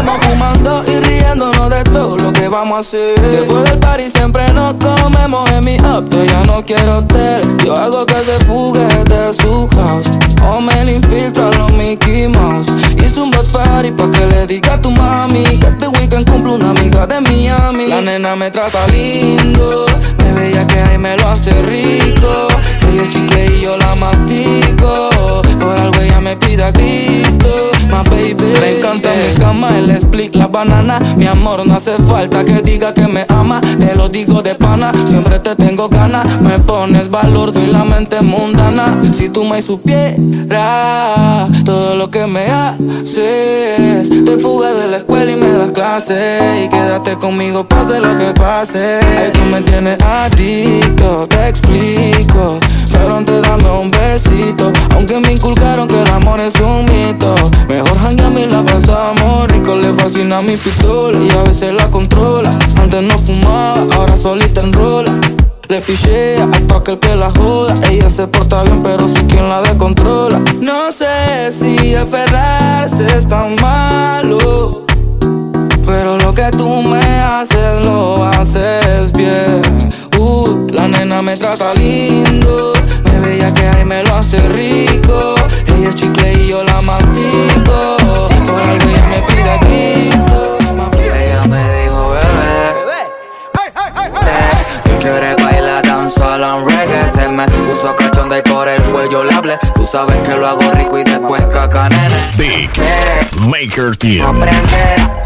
Estamos 0.00 0.26
fumando 0.26 0.82
y 0.86 0.98
riéndonos 0.98 1.68
de 1.68 1.84
todo 1.84 2.16
lo 2.16 2.32
que 2.32 2.48
vamos 2.48 2.78
a 2.78 2.80
hacer. 2.80 3.20
Después 3.20 3.64
del 3.64 3.78
party 3.78 4.08
siempre 4.08 4.50
nos 4.54 4.72
comemos 4.74 5.50
en 5.50 5.62
mi 5.62 5.76
upto. 5.76 6.24
Ya 6.24 6.42
no 6.44 6.64
quiero 6.64 7.00
hotel. 7.00 7.42
Yo 7.62 7.76
hago 7.76 8.06
que 8.06 8.14
se 8.14 8.42
fugue 8.46 8.80
de 8.80 9.34
su 9.34 9.68
house. 9.68 10.08
O 10.50 10.58
me 10.58 10.86
le 10.86 10.94
infiltro 10.96 11.48
a 11.48 11.50
los 11.50 11.70
Mickey 11.74 12.28
Mouse. 12.28 12.72
Hice 12.96 13.20
un 13.20 13.30
bus 13.30 13.50
party 13.50 13.90
pa' 13.92 14.10
que 14.10 14.24
le 14.24 14.46
diga 14.46 14.72
a 14.72 14.80
tu 14.80 14.90
mami 14.90 15.42
que 15.42 15.66
este 15.66 15.88
weekend 15.88 16.30
cumple 16.30 16.54
una 16.54 16.70
amiga 16.70 17.06
de 17.06 17.20
Miami. 17.20 17.88
La 17.88 18.00
nena 18.00 18.34
me 18.34 18.50
trata 18.50 18.86
lindo. 18.86 19.84
Me 20.16 20.32
veía 20.32 20.66
que 20.66 20.80
ahí 20.80 20.96
me 20.96 21.14
lo 21.18 21.28
hace 21.28 21.52
rico. 21.60 22.48
Ella 22.90 23.02
es 23.02 23.08
chicle 23.10 23.46
y 23.54 23.60
yo 23.60 23.76
la 23.76 23.94
mastico. 23.96 24.69
El 29.76 29.90
split, 29.90 30.34
la 30.34 30.46
banana. 30.46 31.00
Mi 31.16 31.26
amor, 31.26 31.66
no 31.66 31.74
hace 31.74 31.92
falta 31.92 32.44
que 32.44 32.62
diga 32.62 32.92
que 32.94 33.06
me 33.06 33.24
ama. 33.28 33.60
Te 33.60 33.94
lo 33.94 34.08
digo 34.08 34.42
de 34.42 34.54
pana, 34.54 34.92
siempre 35.06 35.38
te 35.38 35.54
tengo 35.56 35.88
ganas. 35.88 36.40
Me 36.40 36.58
pones 36.58 37.08
valor, 37.10 37.52
doy 37.52 37.66
la 37.66 37.84
mente 37.84 38.20
mundana. 38.20 39.00
Si 39.16 39.28
tú 39.28 39.44
me 39.44 39.62
supieras 39.62 41.48
todo 41.64 41.94
lo 41.96 42.10
que 42.10 42.26
me 42.26 42.46
haces. 42.46 44.24
Te 44.24 44.38
fugas 44.38 44.76
de 44.76 44.88
la 44.88 44.98
escuela 44.98 45.30
y 45.32 45.36
me 45.36 45.48
das 45.48 45.70
clases. 45.72 46.64
Y 46.64 46.68
quédate 46.68 47.16
conmigo, 47.16 47.66
pase 47.66 48.00
lo 48.00 48.16
que 48.16 48.32
pase. 48.32 49.00
Ay, 49.02 49.30
tú 49.32 49.40
me 49.50 49.60
tienes 49.62 49.98
adicto, 50.02 51.26
te 51.28 51.48
explico. 51.48 52.58
Pero 53.00 53.16
antes 53.16 53.42
dame 53.42 53.70
un 53.70 53.90
besito. 53.90 54.70
Aunque 54.94 55.18
me 55.20 55.32
inculcaron 55.32 55.88
que 55.88 56.02
el 56.02 56.10
amor 56.10 56.38
es 56.40 56.54
un 56.60 56.84
mito. 56.84 57.34
Mejor 57.66 57.98
jangueamos 57.98 58.40
y 58.40 58.46
la 58.46 58.62
pasamos 58.62 59.48
rico. 59.48 59.74
Le 59.74 59.94
fascina 59.94 60.40
mi 60.40 60.56
pistola 60.56 61.18
y 61.18 61.30
a 61.30 61.42
veces 61.42 61.72
la 61.72 61.90
controla. 61.90 62.50
Antes 62.76 63.02
no 63.02 63.18
fumaba, 63.18 63.86
ahora 63.94 64.16
solita 64.16 64.60
enrola. 64.60 65.18
Le 65.68 65.80
pichea 65.80 66.44
hasta 66.52 66.76
aquel 66.76 66.98
que 66.98 67.16
la 67.16 67.30
joda. 67.30 67.74
Ella 67.88 68.10
se 68.10 68.26
porta 68.26 68.62
bien, 68.64 68.82
pero 68.82 69.08
soy 69.08 69.24
quien 69.24 69.48
la 69.48 69.62
descontrola. 69.62 70.38
No 70.60 70.92
sé 70.92 71.52
si 71.52 71.94
aferrarse 71.94 73.06
es 73.16 73.26
tan 73.26 73.54
malo. 73.56 74.84
Pero 75.86 76.18
lo 76.18 76.34
que 76.34 76.50
tú 76.50 76.82
me 76.82 77.00
haces, 77.20 77.84
lo 77.84 78.24
haces 78.24 79.10
bien. 79.12 79.62
Uh, 80.18 80.66
la 80.72 80.86
nena 80.86 81.22
me 81.22 81.36
trata 81.36 81.72
lindo. 81.74 82.74
Veía 83.40 83.54
que 83.54 83.66
ahí 83.66 83.84
me 83.84 84.02
lo 84.02 84.16
hace 84.16 84.38
rico. 84.48 85.34
Ella 85.66 85.88
es 85.88 85.94
chicle 85.94 86.32
y 86.34 86.48
yo 86.48 86.62
la 86.62 86.80
mastico. 86.82 87.96
Por 88.46 88.62
algo 88.62 88.84
ella 88.84 89.06
me 89.08 89.22
pide 89.22 89.58
grito. 89.62 90.58
Ella 91.14 91.42
me 91.46 91.82
dijo, 91.82 92.10
bebé. 92.10 93.00
Yo 94.84 94.98
quiero 94.98 95.42
bailar 95.42 95.82
tan 95.82 96.10
solo 96.10 96.58
en 96.58 96.68
reggae 96.68 97.10
Se 97.10 97.28
me 97.28 97.46
puso 97.46 97.96
cachonda 97.96 98.38
y 98.38 98.42
por 98.42 98.68
el 98.68 98.82
cuello 98.84 99.24
le 99.24 99.32
hablé 99.32 99.58
Tú 99.74 99.86
sabes 99.86 100.16
que 100.20 100.36
lo 100.36 100.46
hago 100.46 100.70
rico 100.72 100.98
y 100.98 101.04
después 101.04 101.42
caca 101.46 101.88
nene 101.88 102.14
Big 102.36 102.70
Maker 103.48 103.96
Team. 103.96 104.26
Aprende 104.26 104.76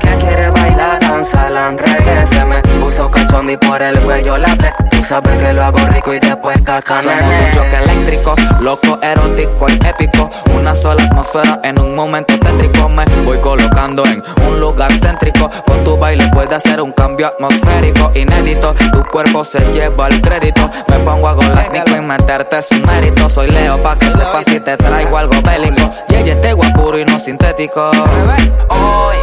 que 0.00 0.16
quiere 0.18 0.50
bailar 0.50 1.00
danza, 1.00 1.50
la 1.50 1.70
reggae 1.70 2.27
Se 2.29 2.44
me 2.44 2.61
puso 2.81 3.11
cachón 3.11 3.50
y 3.50 3.57
por 3.57 3.83
el 3.83 3.98
cuello 4.00 4.38
la 4.38 4.55
ple 4.57 4.72
Tú 4.90 5.03
sabes 5.03 5.37
que 5.38 5.43
hago 5.64 5.79
rico 5.88 6.12
y 6.14 6.20
después 6.20 6.61
caca 6.62 7.00
Somos 7.00 7.35
un 7.40 7.50
choque 7.53 7.77
eléctrico, 7.77 8.35
loco, 8.61 8.98
erótico 9.03 9.68
y 9.68 9.81
épico. 9.87 10.31
Una 10.55 10.74
sola 10.74 11.05
atmósfera 11.05 11.61
en 11.64 11.79
un 11.81 11.94
momento 11.94 12.38
tétrico. 12.38 12.88
Me 12.88 13.05
voy 13.24 13.38
colocando 13.38 14.05
en 14.05 14.22
un 14.46 14.61
lugar 14.61 14.92
céntrico. 14.98 15.50
Con 15.66 15.83
tu 15.85 15.96
baile 15.96 16.29
puede 16.29 16.55
hacer 16.55 16.81
un 16.81 16.92
cambio 16.92 17.29
atmosférico. 17.29 18.11
Inédito 18.14 18.74
Tu 18.92 19.03
cuerpo 19.05 19.44
se 19.44 19.61
lleva 19.72 20.09
el 20.09 20.20
crédito. 20.20 20.70
Me 20.88 20.98
pongo 20.98 21.29
a 21.29 21.35
galáctico 21.35 21.96
y 21.96 22.00
meterte 22.00 22.62
su 22.62 22.74
mérito. 22.74 23.31
Soy 23.31 23.48
Leo 23.48 23.81
pa' 23.81 23.96
que 23.96 24.11
sepas 24.11 24.44
si 24.44 24.61
te 24.61 24.77
traigo 24.77 25.16
algo 25.16 25.40
bélico. 25.42 25.90
Y 26.11 26.14
ella 26.16 26.40
te 26.40 26.53
guapuro 26.53 26.98
y 26.98 27.05
no 27.05 27.18
sintético. 27.18 27.90
Hoy 27.90 29.16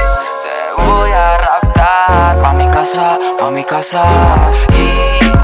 te 0.43 0.82
voy 0.82 1.12
a 1.12 1.38
raptar 1.38 2.41
Pa' 2.41 2.54
mi 2.54 2.67
casa, 2.67 3.17
pa' 3.39 3.51
mi 3.51 3.63
casa. 3.63 4.04
Y 4.69 5.40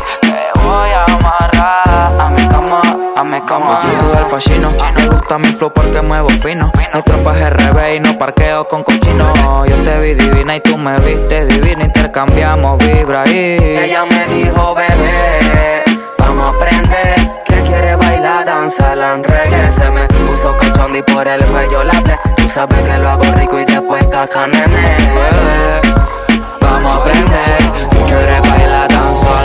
voy 0.68 0.90
a 0.92 1.04
amarrar. 1.06 2.22
A 2.22 2.30
mi 2.30 2.48
cama, 2.48 2.82
a 3.16 3.24
mi 3.24 3.40
cama. 3.42 3.78
Si 3.82 3.88
sube 3.96 4.18
el 4.20 4.26
pachino, 4.26 4.72
me 4.96 5.08
gusta 5.08 5.38
mi 5.38 5.54
flow 5.54 5.72
porque 5.72 6.02
muevo 6.02 6.30
fino. 6.30 6.72
Mi 6.78 7.02
tropa 7.02 7.32
es 7.34 7.50
RB 7.50 7.96
y 7.96 8.00
no 8.00 8.18
parqueo 8.18 8.68
con 8.68 8.84
cochino. 8.84 9.66
Yo 9.66 9.76
te 9.84 10.00
vi 10.00 10.14
divina 10.14 10.56
y 10.56 10.60
tú 10.62 10.78
me 10.78 10.96
viste 10.98 11.46
divina. 11.46 11.86
Intercambiamos 11.86 12.78
vibra 12.80 13.28
y 13.28 13.58
Ella 13.60 14.06
me 14.06 14.26
dijo 14.28 14.76
bebé, 14.76 15.84
vamos 16.20 16.46
a 16.46 16.58
aprender 16.58 17.44
Que 17.46 17.62
quiere 17.62 17.96
bailar, 17.96 18.46
danza, 18.46 18.96
la 18.96 19.16
reggae 19.16 19.72
Se 19.72 19.90
me 19.90 20.08
puso 20.08 20.56
y 20.94 21.02
por 21.04 21.28
el 21.28 21.46
cuello 21.46 21.84
la 21.84 22.02
ple 22.02 22.18
Tú 22.36 22.50
sabes 22.50 22.78
que 22.80 22.98
lo 22.98 23.10
hago 23.10 23.26
rico 23.36 23.60
y 23.60 23.66
después 23.66 24.04
caca 24.08 24.48
nene. 24.48 24.68
Bebé, 24.68 26.40
Vamos 26.62 26.92
a 26.92 27.02
aprender 27.02 27.72
que 27.90 27.98
quiere 28.04 28.40
bailar, 28.42 28.88
danza, 28.88 29.44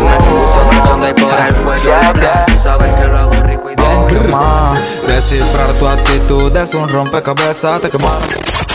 la 0.00 0.18
reggae 0.18 0.48
Se 0.48 0.60
me 0.60 0.64
puso 0.64 0.68
cachón 0.70 1.02
y 1.08 1.12
por 1.20 1.40
el 1.40 1.54
cuello 1.56 1.90
la 2.00 2.12
ple 2.12 2.28
Tú 2.46 2.58
sabes 2.58 2.92
que 2.94 3.08
lo 3.08 3.18
hago 3.18 3.43
rico 3.94 4.06
y 4.10 4.14
después 4.14 4.30
Ma, 4.30 4.74
Descifrar 5.06 5.72
tu 5.74 5.88
actitud 5.88 6.56
es 6.56 6.74
un 6.74 6.88
rompecabezas, 6.88 7.80
te 7.80 7.90
quema. 7.90 8.18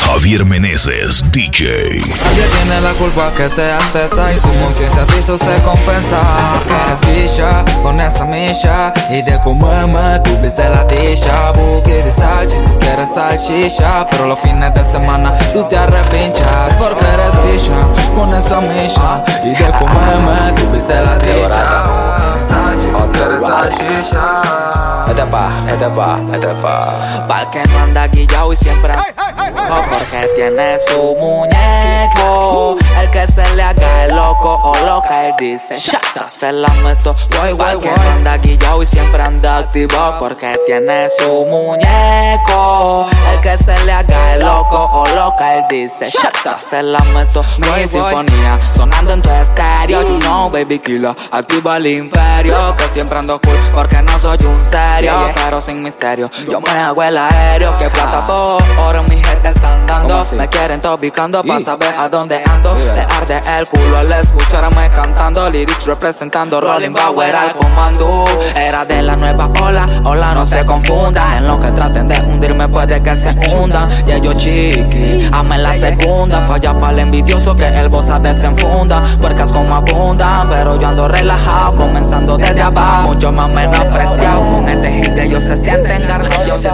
Javier 0.09 0.43
Meneses, 0.43 1.23
DJ. 1.31 1.99
Nadie 1.99 2.43
tiene 2.57 2.81
la 2.81 2.93
culpa 2.93 3.31
que 3.37 3.47
seas 3.47 3.83
tesa 3.93 4.33
y 4.33 4.37
tu 4.37 4.49
conciencia 4.59 5.05
te 5.05 5.19
hizo 5.19 5.37
se 5.37 5.61
confesa. 5.61 6.19
Porque 6.55 6.73
eres 6.73 7.31
bicha 7.31 7.63
con 7.83 8.01
esa 8.01 8.25
misha 8.25 8.91
y 9.11 9.21
de 9.21 9.39
comerme 9.41 10.19
tuviste 10.23 10.67
la 10.67 10.83
dicha. 10.85 11.51
Buki 11.51 11.91
de 11.91 12.11
salchis, 12.11 12.57
tú 12.57 12.79
quieres 12.79 13.13
salchicha, 13.13 14.07
pero 14.09 14.25
los 14.25 14.39
fines 14.39 14.73
de 14.73 14.83
semana 14.83 15.31
tú 15.53 15.63
te 15.69 15.77
arrepinchas. 15.77 16.73
Porque 16.79 17.05
eres 17.05 17.53
bicha 17.53 17.77
con 18.15 18.33
esa 18.33 18.61
misha 18.61 19.23
y 19.43 19.49
de 19.49 19.71
comerme 19.77 20.53
tuviste 20.55 20.95
la 20.95 21.17
dicha. 21.19 22.68
Quieres 23.13 23.41
salchicha. 23.41 25.05
Este 25.07 25.25
pa, 25.25 25.49
este 25.67 25.89
pa, 25.89 26.19
este 26.33 26.47
pa. 26.61 27.25
Pa'l 27.27 27.49
que 27.49 27.63
no 27.63 27.79
anda 27.79 28.07
guillao 28.07 28.53
y 28.53 28.55
siempre 28.55 28.93
anda 28.93 29.81
porque 29.89 30.27
tiene 30.35 30.77
su 30.87 31.15
muñeco. 31.19 32.77
El 32.99 33.09
que 33.11 33.27
se 33.27 33.55
le 33.55 33.63
haga 33.63 34.05
el 34.05 34.15
loco 34.15 34.59
o 34.63 34.85
loca, 34.85 35.25
él 35.27 35.33
dice 35.37 35.77
Shata, 35.77 36.29
se 36.29 36.51
la 36.51 36.69
meto. 36.83 37.15
Guay, 37.35 37.53
guay, 37.53 37.75
guay. 37.75 37.95
no 38.03 38.11
anda 38.11 38.37
guillao 38.37 38.83
y 38.83 38.85
siempre 38.85 39.21
anda 39.23 39.57
activo 39.57 40.15
porque 40.19 40.57
tiene 40.65 41.07
su 41.17 41.45
muñeco. 41.45 43.09
El 43.33 43.39
que 43.41 43.57
se 43.63 43.85
le 43.85 43.91
haga 43.91 44.35
el 44.35 44.41
loco 44.41 44.89
o 44.93 45.05
loca, 45.15 45.55
él 45.55 45.65
dice 45.69 46.09
Shata, 46.09 46.57
se 46.69 46.83
la 46.83 46.99
meto. 47.15 47.43
Mi 47.57 47.85
sinfonía 47.85 48.59
sonando 48.75 49.13
en 49.13 49.21
tu 49.21 49.29
estéreo. 49.31 50.01
You 50.03 50.19
know, 50.19 50.49
baby 50.49 50.79
killer, 50.79 51.15
activa 51.31 51.77
el 51.77 51.87
imperio. 51.87 52.68
Que 52.77 52.83
siempre 52.93 53.17
ando 53.17 53.39
cool 53.41 53.57
porque 53.73 54.01
no 54.01 54.19
soy 54.19 54.37
un 54.45 54.63
serio, 54.63 55.13
pero 55.33 55.59
sin 55.59 55.81
misterio. 55.81 56.29
Yo 56.49 56.61
me 56.61 56.69
hago 56.69 57.03
el 57.03 57.17
aéreo, 57.17 57.77
que 57.77 57.89
plata 57.89 58.25
por 58.25 58.61
oro 58.79 59.03
mi 59.03 59.21
gente 59.21 59.49
están 59.49 59.85
dando. 59.85 60.25
Me 60.33 60.47
quieren 60.47 60.79
topicando 60.79 61.43
para 61.43 61.61
saber 61.61 61.93
a 61.97 62.07
dónde 62.07 62.41
ando. 62.45 62.75
Le 62.75 63.01
arde 63.01 63.39
el 63.57 63.67
culo 63.67 63.97
al 63.97 64.11
escucharme 64.13 64.89
cantando. 64.89 65.49
Lyrics 65.49 65.85
representando 65.85 66.61
Rolling 66.61 66.93
Bauer 66.93 67.35
al 67.35 67.51
comando. 67.53 68.25
Era 68.55 68.85
de 68.85 69.01
la 69.01 69.15
nueva 69.15 69.49
ola, 69.61 69.89
ola 70.03 70.33
no 70.33 70.45
se 70.45 70.63
confundan. 70.65 71.37
En 71.37 71.47
lo 71.47 71.59
que 71.59 71.71
traten 71.71 72.07
de 72.07 72.19
hundirme 72.21 72.67
puede 72.69 73.01
que 73.01 73.17
se 73.17 73.29
hundan. 73.55 73.89
Y 74.07 74.11
ellos 74.11 74.37
chiqui, 74.37 75.29
ame 75.31 75.57
la 75.57 75.75
segunda. 75.75 76.41
Falla 76.41 76.73
para 76.79 76.93
el 76.93 76.99
envidioso 76.99 77.55
que 77.55 77.67
el 77.67 77.89
bossa 77.89 78.19
desenfunda. 78.19 79.01
Puercas 79.19 79.51
como 79.51 79.75
abundan, 79.75 80.49
pero 80.49 80.79
yo 80.79 80.87
ando 80.87 81.07
relajado. 81.07 81.75
Comenzando 81.75 82.37
desde 82.37 82.58
abajo, 82.61 83.07
mucho 83.09 83.31
más 83.31 83.49
menospreciado. 83.49 84.51
Con 84.51 84.69
este 84.69 84.91
hit 84.91 85.17
ellos 85.17 85.43
se 85.43 85.55
sienten 85.57 86.07
garnillos. 86.07 86.65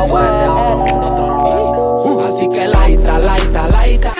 Así 2.27 2.49
que 2.49 2.67
laita, 2.67 3.19
laita, 3.19 3.67
laita. 3.69 4.13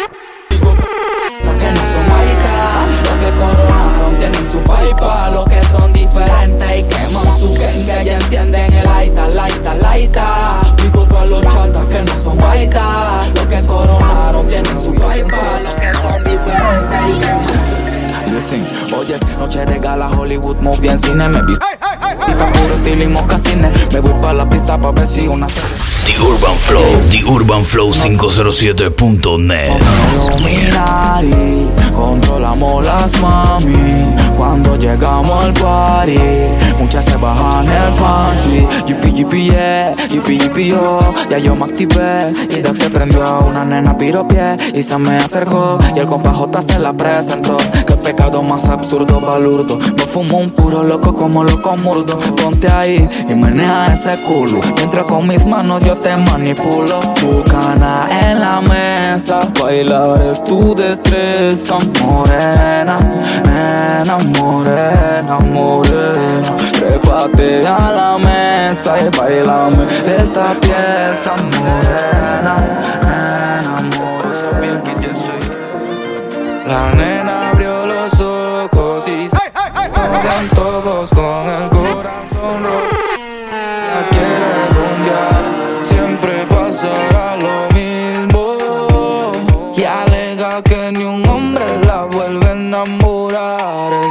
Digo, 0.50 0.74
que 0.74 1.72
no 1.72 1.82
son 1.92 2.06
maitas, 2.10 3.02
los 3.04 3.16
que 3.20 3.32
coronaron 3.42 4.18
tienen 4.18 4.46
su 4.52 4.60
paipa, 4.60 5.30
los 5.32 5.46
que 5.46 5.62
son 5.64 5.94
diferentes 5.94 6.78
y 6.78 6.84
queman 6.84 7.40
su 7.40 7.54
kenga 7.56 8.04
y 8.04 8.10
encienden 8.10 8.74
el 8.74 8.84
laita, 8.86 9.28
laita, 9.28 9.76
laita. 9.76 10.62
Digo 10.78 11.06
para 11.08 11.26
los 11.26 11.42
chatas 11.42 11.86
que 11.86 12.04
no 12.04 12.18
son 12.18 12.38
maitas, 12.38 13.30
los 13.36 13.46
que 13.48 13.62
coronaron 13.66 14.48
tienen 14.48 14.84
su 14.84 14.94
paipa, 14.94 15.38
los 15.64 15.74
que 15.74 15.94
son 15.94 16.24
diferentes 16.24 17.00
y 17.10 17.20
queman 17.20 17.50
su 17.50 18.05
Listen, 18.34 18.68
oyes, 18.98 19.22
noche 19.38 19.66
de 19.66 19.80
gala, 19.80 20.10
Hollywood, 20.10 20.58
movie 20.62 20.90
en 20.90 21.00
cine, 21.00 21.28
me 21.30 21.42
viste 21.44 21.66
pa' 22.38 22.52
puro 22.52 22.76
estilo 22.76 23.04
y 23.04 23.08
mocasines, 23.08 23.88
me 23.94 24.00
voy 24.00 24.14
pa' 24.22 24.34
la 24.34 24.50
pista 24.50 24.78
pa' 24.78 24.92
ver 24.92 25.08
si 25.08 25.28
una 25.28 25.48
The 25.48 26.20
Urban 26.22 26.56
Flow, 26.58 27.02
The 27.10 27.24
Urban 27.24 27.66
Flow 27.66 27.92
507.net. 27.94 29.82
Illuminati, 30.14 31.70
controlamos 31.94 32.86
las 32.86 33.20
mami 33.20 34.04
Cuando 34.36 34.76
llegamos 34.76 35.46
al 35.46 35.54
party. 35.54 36.20
Muchas 36.80 37.06
se 37.06 37.16
bajan 37.18 37.66
el 37.66 37.94
panty. 37.96 38.68
Yippee 38.86 39.14
yippee 39.14 39.46
yeah, 39.46 39.94
yippee 40.10 40.68
yo. 40.68 41.00
Ya 41.30 41.38
yo 41.38 41.56
me 41.56 41.66
activé 41.66 42.34
y 42.50 42.62
Doc 42.62 42.76
se 42.76 42.90
prendió. 42.90 43.40
Una 43.40 43.64
nena 43.66 43.96
piropié 43.98 44.58
y 44.74 44.84
se 44.84 44.98
me 44.98 45.18
acercó. 45.18 45.78
Y 45.96 46.00
el 46.00 46.06
compa 46.06 46.34
J 46.34 46.62
se 46.62 46.80
la 46.80 46.94
presentó. 46.94 47.58
Qué 47.88 47.96
pecado 47.96 48.44
más 48.44 48.66
absurdo, 48.68 49.20
balurdo. 49.20 49.78
Me 49.78 50.04
fumo 50.04 50.40
un 50.40 50.50
puro 50.50 50.84
loco 50.84 51.14
como 51.14 51.44
loco 51.44 51.76
murdo. 51.78 52.18
Ponte 52.18 52.70
ahí 52.70 53.08
y 53.30 53.36
menea 53.36 53.94
ese 53.94 54.22
culo. 54.24 54.60
Mientras 54.76 55.06
con 55.06 55.28
mis 55.28 55.46
manos 55.46 55.82
yo 55.84 55.98
te 55.98 56.16
manipulo. 56.18 57.00
Bucana 57.22 58.08
en 58.30 58.40
la 58.40 58.62
mesa. 58.62 59.40
Bailar 59.60 60.22
es 60.32 60.44
tu 60.44 60.76
destreza 60.76 61.78
Morena, 62.02 62.98
nena, 63.46 64.18
morena, 64.26 65.38
morena. 65.40 66.56
Trépate 66.80 67.66
a 67.68 67.92
la 67.92 68.18
mesa 68.18 68.98
y 69.00 69.10
bailame 69.18 69.86
esta 70.18 70.54
pieza 70.60 71.36
Morena, 71.60 72.56
nena, 73.04 73.76
morena. 73.98 74.84
La 76.66 76.92
nena 76.96 77.50
abrió 77.52 77.86
los 77.86 78.20
ojos 78.20 79.08
y 79.08 79.30
se 79.30 79.38
odian 79.38 80.50
todos 80.56 81.10
con 81.12 81.48
el 81.48 81.65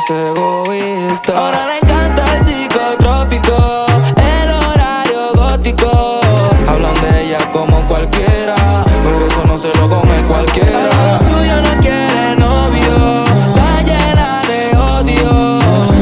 es 0.04 0.10
egoísta. 0.10 1.36
Ahora 1.36 1.66
le 1.66 1.78
encanta 1.78 2.36
el 2.36 2.44
psicotrópico, 2.44 3.86
el 4.16 4.50
horario 4.50 5.32
gótico. 5.34 6.20
Hablan 6.66 6.94
de 7.00 7.24
ella 7.24 7.38
como 7.52 7.86
cualquiera, 7.86 8.84
pero 9.02 9.26
eso 9.26 9.44
no 9.46 9.56
se 9.58 9.68
lo 9.68 9.88
come 9.88 10.22
cualquiera. 10.24 10.90
Lo 11.12 11.18
suyo 11.20 11.62
no 11.62 11.80
quiere 11.80 12.36
novio, 12.36 13.24
está 13.48 13.82
llena 13.82 14.42
de 14.48 14.76
odio. 14.76 15.30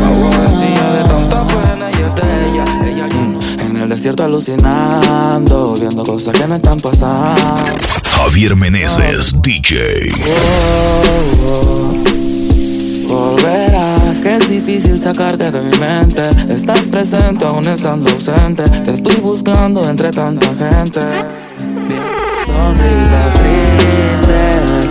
Aborrecida 0.07 0.93
de 0.97 1.05
tanta 1.05 1.47
pena 1.47 1.91
y 1.91 2.03
es 2.03 2.15
de 2.15 2.49
ella, 2.49 2.65
ella 2.85 3.09
yo. 3.09 3.65
En 3.65 3.77
el 3.77 3.89
desierto 3.89 4.25
alucinando, 4.25 5.75
viendo 5.75 6.03
cosas 6.05 6.39
que 6.39 6.47
me 6.47 6.57
están 6.57 6.79
pasando. 6.79 7.65
Javier 8.17 8.57
Meneses, 8.57 9.35
DJ. 9.43 10.09
Volverás, 13.13 13.92
que 14.23 14.37
es 14.37 14.49
difícil 14.49 15.01
sacarte 15.01 15.51
de 15.51 15.61
mi 15.61 15.77
mente. 15.79 16.23
Estás 16.49 16.83
presente 16.83 17.45
aún 17.45 17.67
estando 17.67 18.09
ausente. 18.11 18.63
Te 18.85 18.93
estoy 18.93 19.17
buscando 19.17 19.83
entre 19.89 20.11
tanta 20.11 20.47
gente. 20.47 21.01
Sonrisas 22.47 23.35
tristes, 23.39 24.82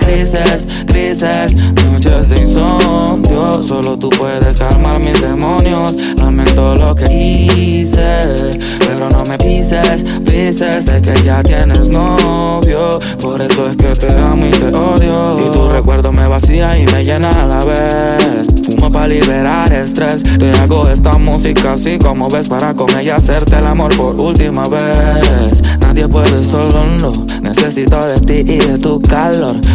Grises, 0.00 0.66
grises, 0.86 1.54
noches 1.84 2.28
de 2.28 2.42
insomnio. 2.42 3.62
Solo 3.62 3.98
tú 3.98 4.10
puedes 4.10 4.54
calmar 4.58 5.00
mis 5.00 5.20
demonios. 5.20 5.94
Lamento 6.16 6.74
lo 6.74 6.94
que 6.94 7.04
hice 7.12 8.50
Pero 8.80 9.08
no 9.10 9.24
me 9.24 9.36
pises, 9.38 10.04
pises. 10.24 10.84
Sé 10.84 11.00
que 11.00 11.14
ya 11.24 11.42
tienes 11.42 11.88
novio 11.88 12.98
Por 13.20 13.40
eso 13.40 13.68
es 13.68 13.76
que 13.76 14.06
te 14.06 14.14
amo 14.14 14.46
y 14.46 14.50
te 14.50 14.68
odio. 14.74 15.46
Y 15.46 15.52
tu 15.52 15.68
recuerdo 15.68 16.12
me 16.12 16.26
vacía 16.26 16.78
y 16.78 16.86
me 16.86 17.04
llena 17.04 17.30
a 17.30 17.46
la 17.46 17.64
vez. 17.64 18.46
Fumo 18.66 18.90
para 18.90 19.08
liberar 19.08 19.72
estrés. 19.72 20.22
Te 20.22 20.50
hago 20.52 20.88
esta 20.88 21.18
música 21.18 21.74
así 21.74 21.98
como 21.98 22.28
ves 22.28 22.48
Para 22.48 22.74
con 22.74 22.90
ella 22.98 23.16
hacerte 23.16 23.56
el 23.56 23.66
amor 23.66 23.96
por 23.96 24.14
última 24.16 24.68
vez. 24.68 25.62
Nadie 25.80 26.08
puede 26.08 26.44
solo, 26.44 26.84
no. 27.00 27.12
Necesito 27.40 28.04
de 28.06 28.20
ti 28.20 28.52
y 28.52 28.58
de 28.58 28.78
tu 28.78 29.00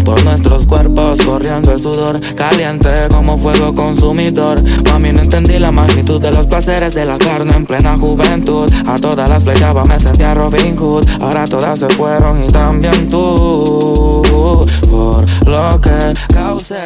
Por 0.06 0.24
nuestros 0.24 0.66
cuerpos 0.66 1.20
corriendo 1.26 1.74
el 1.74 1.82
sudor 1.82 2.20
Caliente 2.36 2.90
como 3.10 3.38
fuego 3.38 3.74
consumidor. 3.74 4.62
Mami 4.90 5.12
no 5.12 5.22
entendí 5.22 5.60
la 5.60 5.72
magnitud 5.72 6.22
de 6.22 6.32
los 6.32 6.48
placeres 6.48 6.94
de 6.94 7.04
la 7.04 7.18
carne 7.18 7.54
en 7.56 7.66
plena 7.66 7.98
juventud. 7.98 8.72
A 8.88 8.98
todas 8.98 9.30
las 9.30 9.44
flechaba 9.44 9.84
me 9.84 10.00
sentía 10.00 10.34
Robin 10.34 10.78
Hood. 10.78 11.06
Ahora 11.20 11.46
todas 11.46 11.80
se 11.80 11.90
fueron 11.90 12.44
y 12.44 12.48
también 12.48 13.10
tú. 13.10 14.22
Por 14.90 15.26
lo 15.48 15.82
que 15.82 16.14
causé 16.34 16.86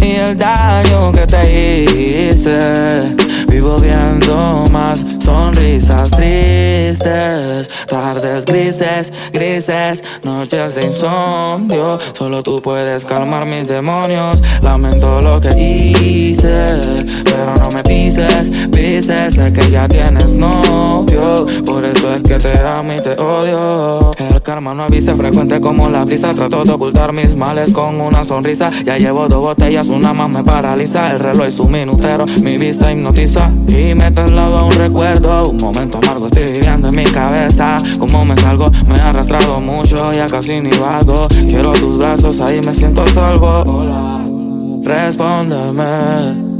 y 0.00 0.16
el 0.16 0.36
daño 0.36 1.12
que 1.12 1.26
te 1.26 2.30
hice. 2.30 3.16
Vivo 3.48 3.76
viendo 3.78 4.64
más 4.70 5.04
sonrisas 5.24 6.10
tristes, 6.10 6.69
tardes 6.98 8.44
grises, 8.44 9.12
grises, 9.32 10.02
noches 10.22 10.74
de 10.74 10.86
insomnio. 10.86 11.98
Solo 12.12 12.42
tú 12.42 12.60
puedes 12.60 13.04
calmar 13.04 13.46
mis 13.46 13.66
demonios. 13.66 14.42
Lamento 14.62 15.20
lo 15.20 15.40
que 15.40 15.50
hice, 15.58 16.66
pero 17.24 17.54
no 17.58 17.70
me 17.70 17.82
pises, 17.82 18.50
pises. 18.70 19.34
Sé 19.34 19.52
que 19.52 19.70
ya 19.70 19.88
tienes 19.88 20.34
novio, 20.34 21.46
por 21.64 21.84
eso 21.84 22.14
es 22.14 22.22
que 22.22 22.36
te 22.36 22.58
amo 22.58 22.94
y 22.94 23.00
te 23.00 23.12
odio. 23.20 24.12
El 24.18 24.42
karma 24.42 24.74
no 24.74 24.84
avisa 24.84 25.16
frecuente 25.16 25.60
como 25.60 25.88
la 25.88 26.04
brisa. 26.04 26.34
Trato 26.34 26.64
de 26.64 26.72
ocultar 26.72 27.12
mis 27.12 27.34
males 27.34 27.72
con 27.72 28.00
una 28.00 28.24
sonrisa. 28.24 28.70
Ya 28.84 28.98
llevo 28.98 29.28
dos 29.28 29.40
botellas, 29.40 29.88
una 29.88 30.12
más 30.12 30.28
me 30.28 30.42
paraliza. 30.42 31.12
El 31.12 31.20
reloj 31.20 31.46
es 31.46 31.58
un 31.58 31.72
minutero, 31.72 32.26
mi 32.40 32.58
vista 32.58 32.90
hipnotiza 32.92 33.50
y 33.68 33.94
me 33.94 34.10
traslado 34.10 34.58
a 34.58 34.64
un 34.64 34.72
recuerdo. 34.72 35.48
Un 35.48 35.56
momento 35.58 35.98
amargo 35.98 36.26
estoy 36.26 36.44
viviendo 36.52 36.79
en 36.88 36.94
mi 36.94 37.04
cabeza. 37.04 37.78
Como 37.98 38.24
me 38.24 38.36
salgo, 38.36 38.70
me 38.88 38.96
he 38.96 39.00
arrastrado 39.00 39.60
mucho, 39.60 40.12
ya 40.12 40.26
casi 40.26 40.60
ni 40.60 40.70
valgo. 40.70 41.28
Quiero 41.28 41.72
tus 41.72 41.98
brazos, 41.98 42.40
ahí 42.40 42.60
me 42.64 42.74
siento 42.74 43.06
salvo. 43.08 43.62
Hola, 43.66 44.24
respóndeme. 44.82 46.50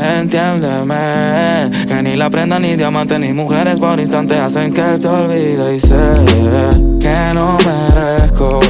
Entiéndeme 0.00 1.70
que 1.86 2.02
ni 2.02 2.16
la 2.16 2.30
prenda, 2.30 2.58
ni 2.58 2.74
diamante, 2.74 3.18
ni 3.18 3.34
mujeres 3.34 3.78
por 3.78 4.00
instante 4.00 4.38
hacen 4.38 4.72
que 4.72 4.98
te 4.98 5.06
olvide 5.06 5.76
y 5.76 5.80
sé 5.80 6.14
que 6.98 7.34
no 7.34 7.58
merezco 7.66 8.60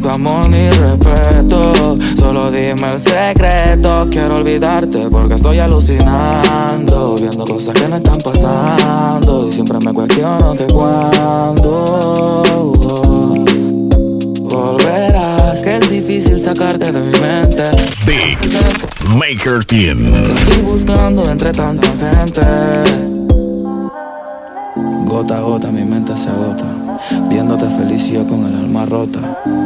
tu 0.00 0.08
amor 0.08 0.48
ni 0.48 0.70
respeto. 0.70 1.98
Solo 2.18 2.50
dime 2.50 2.94
el 2.94 3.00
secreto, 3.00 4.06
quiero 4.10 4.36
olvidarte 4.36 5.08
porque 5.10 5.34
estoy 5.34 5.58
alucinando, 5.58 7.16
viendo 7.16 7.44
cosas 7.44 7.74
que 7.74 7.88
no 7.88 7.96
están 7.96 8.18
pasando 8.18 9.48
y 9.48 9.52
siempre 9.52 9.78
me 9.84 9.92
cuestiono 9.92 10.54
que 10.54 10.66
cuándo 10.66 12.42
volverás, 14.42 15.60
que 15.60 15.76
es 15.76 15.90
difícil 15.90 16.40
sacarte 16.40 16.92
de 16.92 17.00
mi 17.00 17.18
mente. 17.20 17.64
Big 18.06 18.38
Maker 19.16 19.64
Team. 19.64 19.98
Estoy 20.36 20.62
buscando 20.62 21.28
entre 21.30 21.52
tanta 21.52 21.88
gente. 21.88 22.42
Gota 25.06 25.38
a 25.38 25.40
gota 25.40 25.70
mi 25.70 25.84
mente 25.84 26.14
se 26.16 26.28
agota 26.28 26.77
Viéndote 27.28 27.68
feliz 27.70 28.08
y 28.08 28.14
yo 28.14 28.26
con 28.26 28.46
el 28.46 28.54
alma 28.54 28.86
rota. 28.86 29.20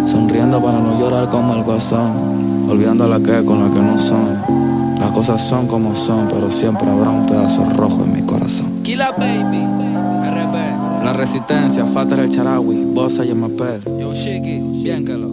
Sonriendo 0.07 0.63
para 0.63 0.79
no 0.79 0.99
llorar 0.99 1.29
como 1.29 1.55
el 1.55 1.63
guasón. 1.63 2.69
Olvidando 2.69 3.09
la 3.09 3.19
que 3.19 3.45
con 3.45 3.63
la 3.63 3.75
que 3.75 3.81
no 3.81 3.99
son. 3.99 4.63
Las 4.99 5.11
cosas 5.11 5.43
son 5.43 5.67
como 5.67 5.97
son 5.97 6.29
Pero 6.33 6.49
siempre 6.49 6.89
habrá 6.89 7.11
un 7.11 7.27
pedazo 7.27 7.69
rojo 7.71 8.05
en 8.05 8.13
mi 8.13 8.23
corazón. 8.23 8.83
Killa 8.83 9.11
baby, 9.13 9.65
RB 10.31 11.05
La 11.05 11.13
resistencia, 11.13 11.85
Fater 11.87 12.21
el 12.21 12.31
Charawi 12.31 12.85
Bossa 12.85 13.25
y 13.25 13.31
el 13.31 13.37
Mapel. 13.37 13.83
Yo 13.99 14.15
Shiki, 14.15 14.59
bien 14.83 15.05
que 15.05 15.15
lo 15.15 15.31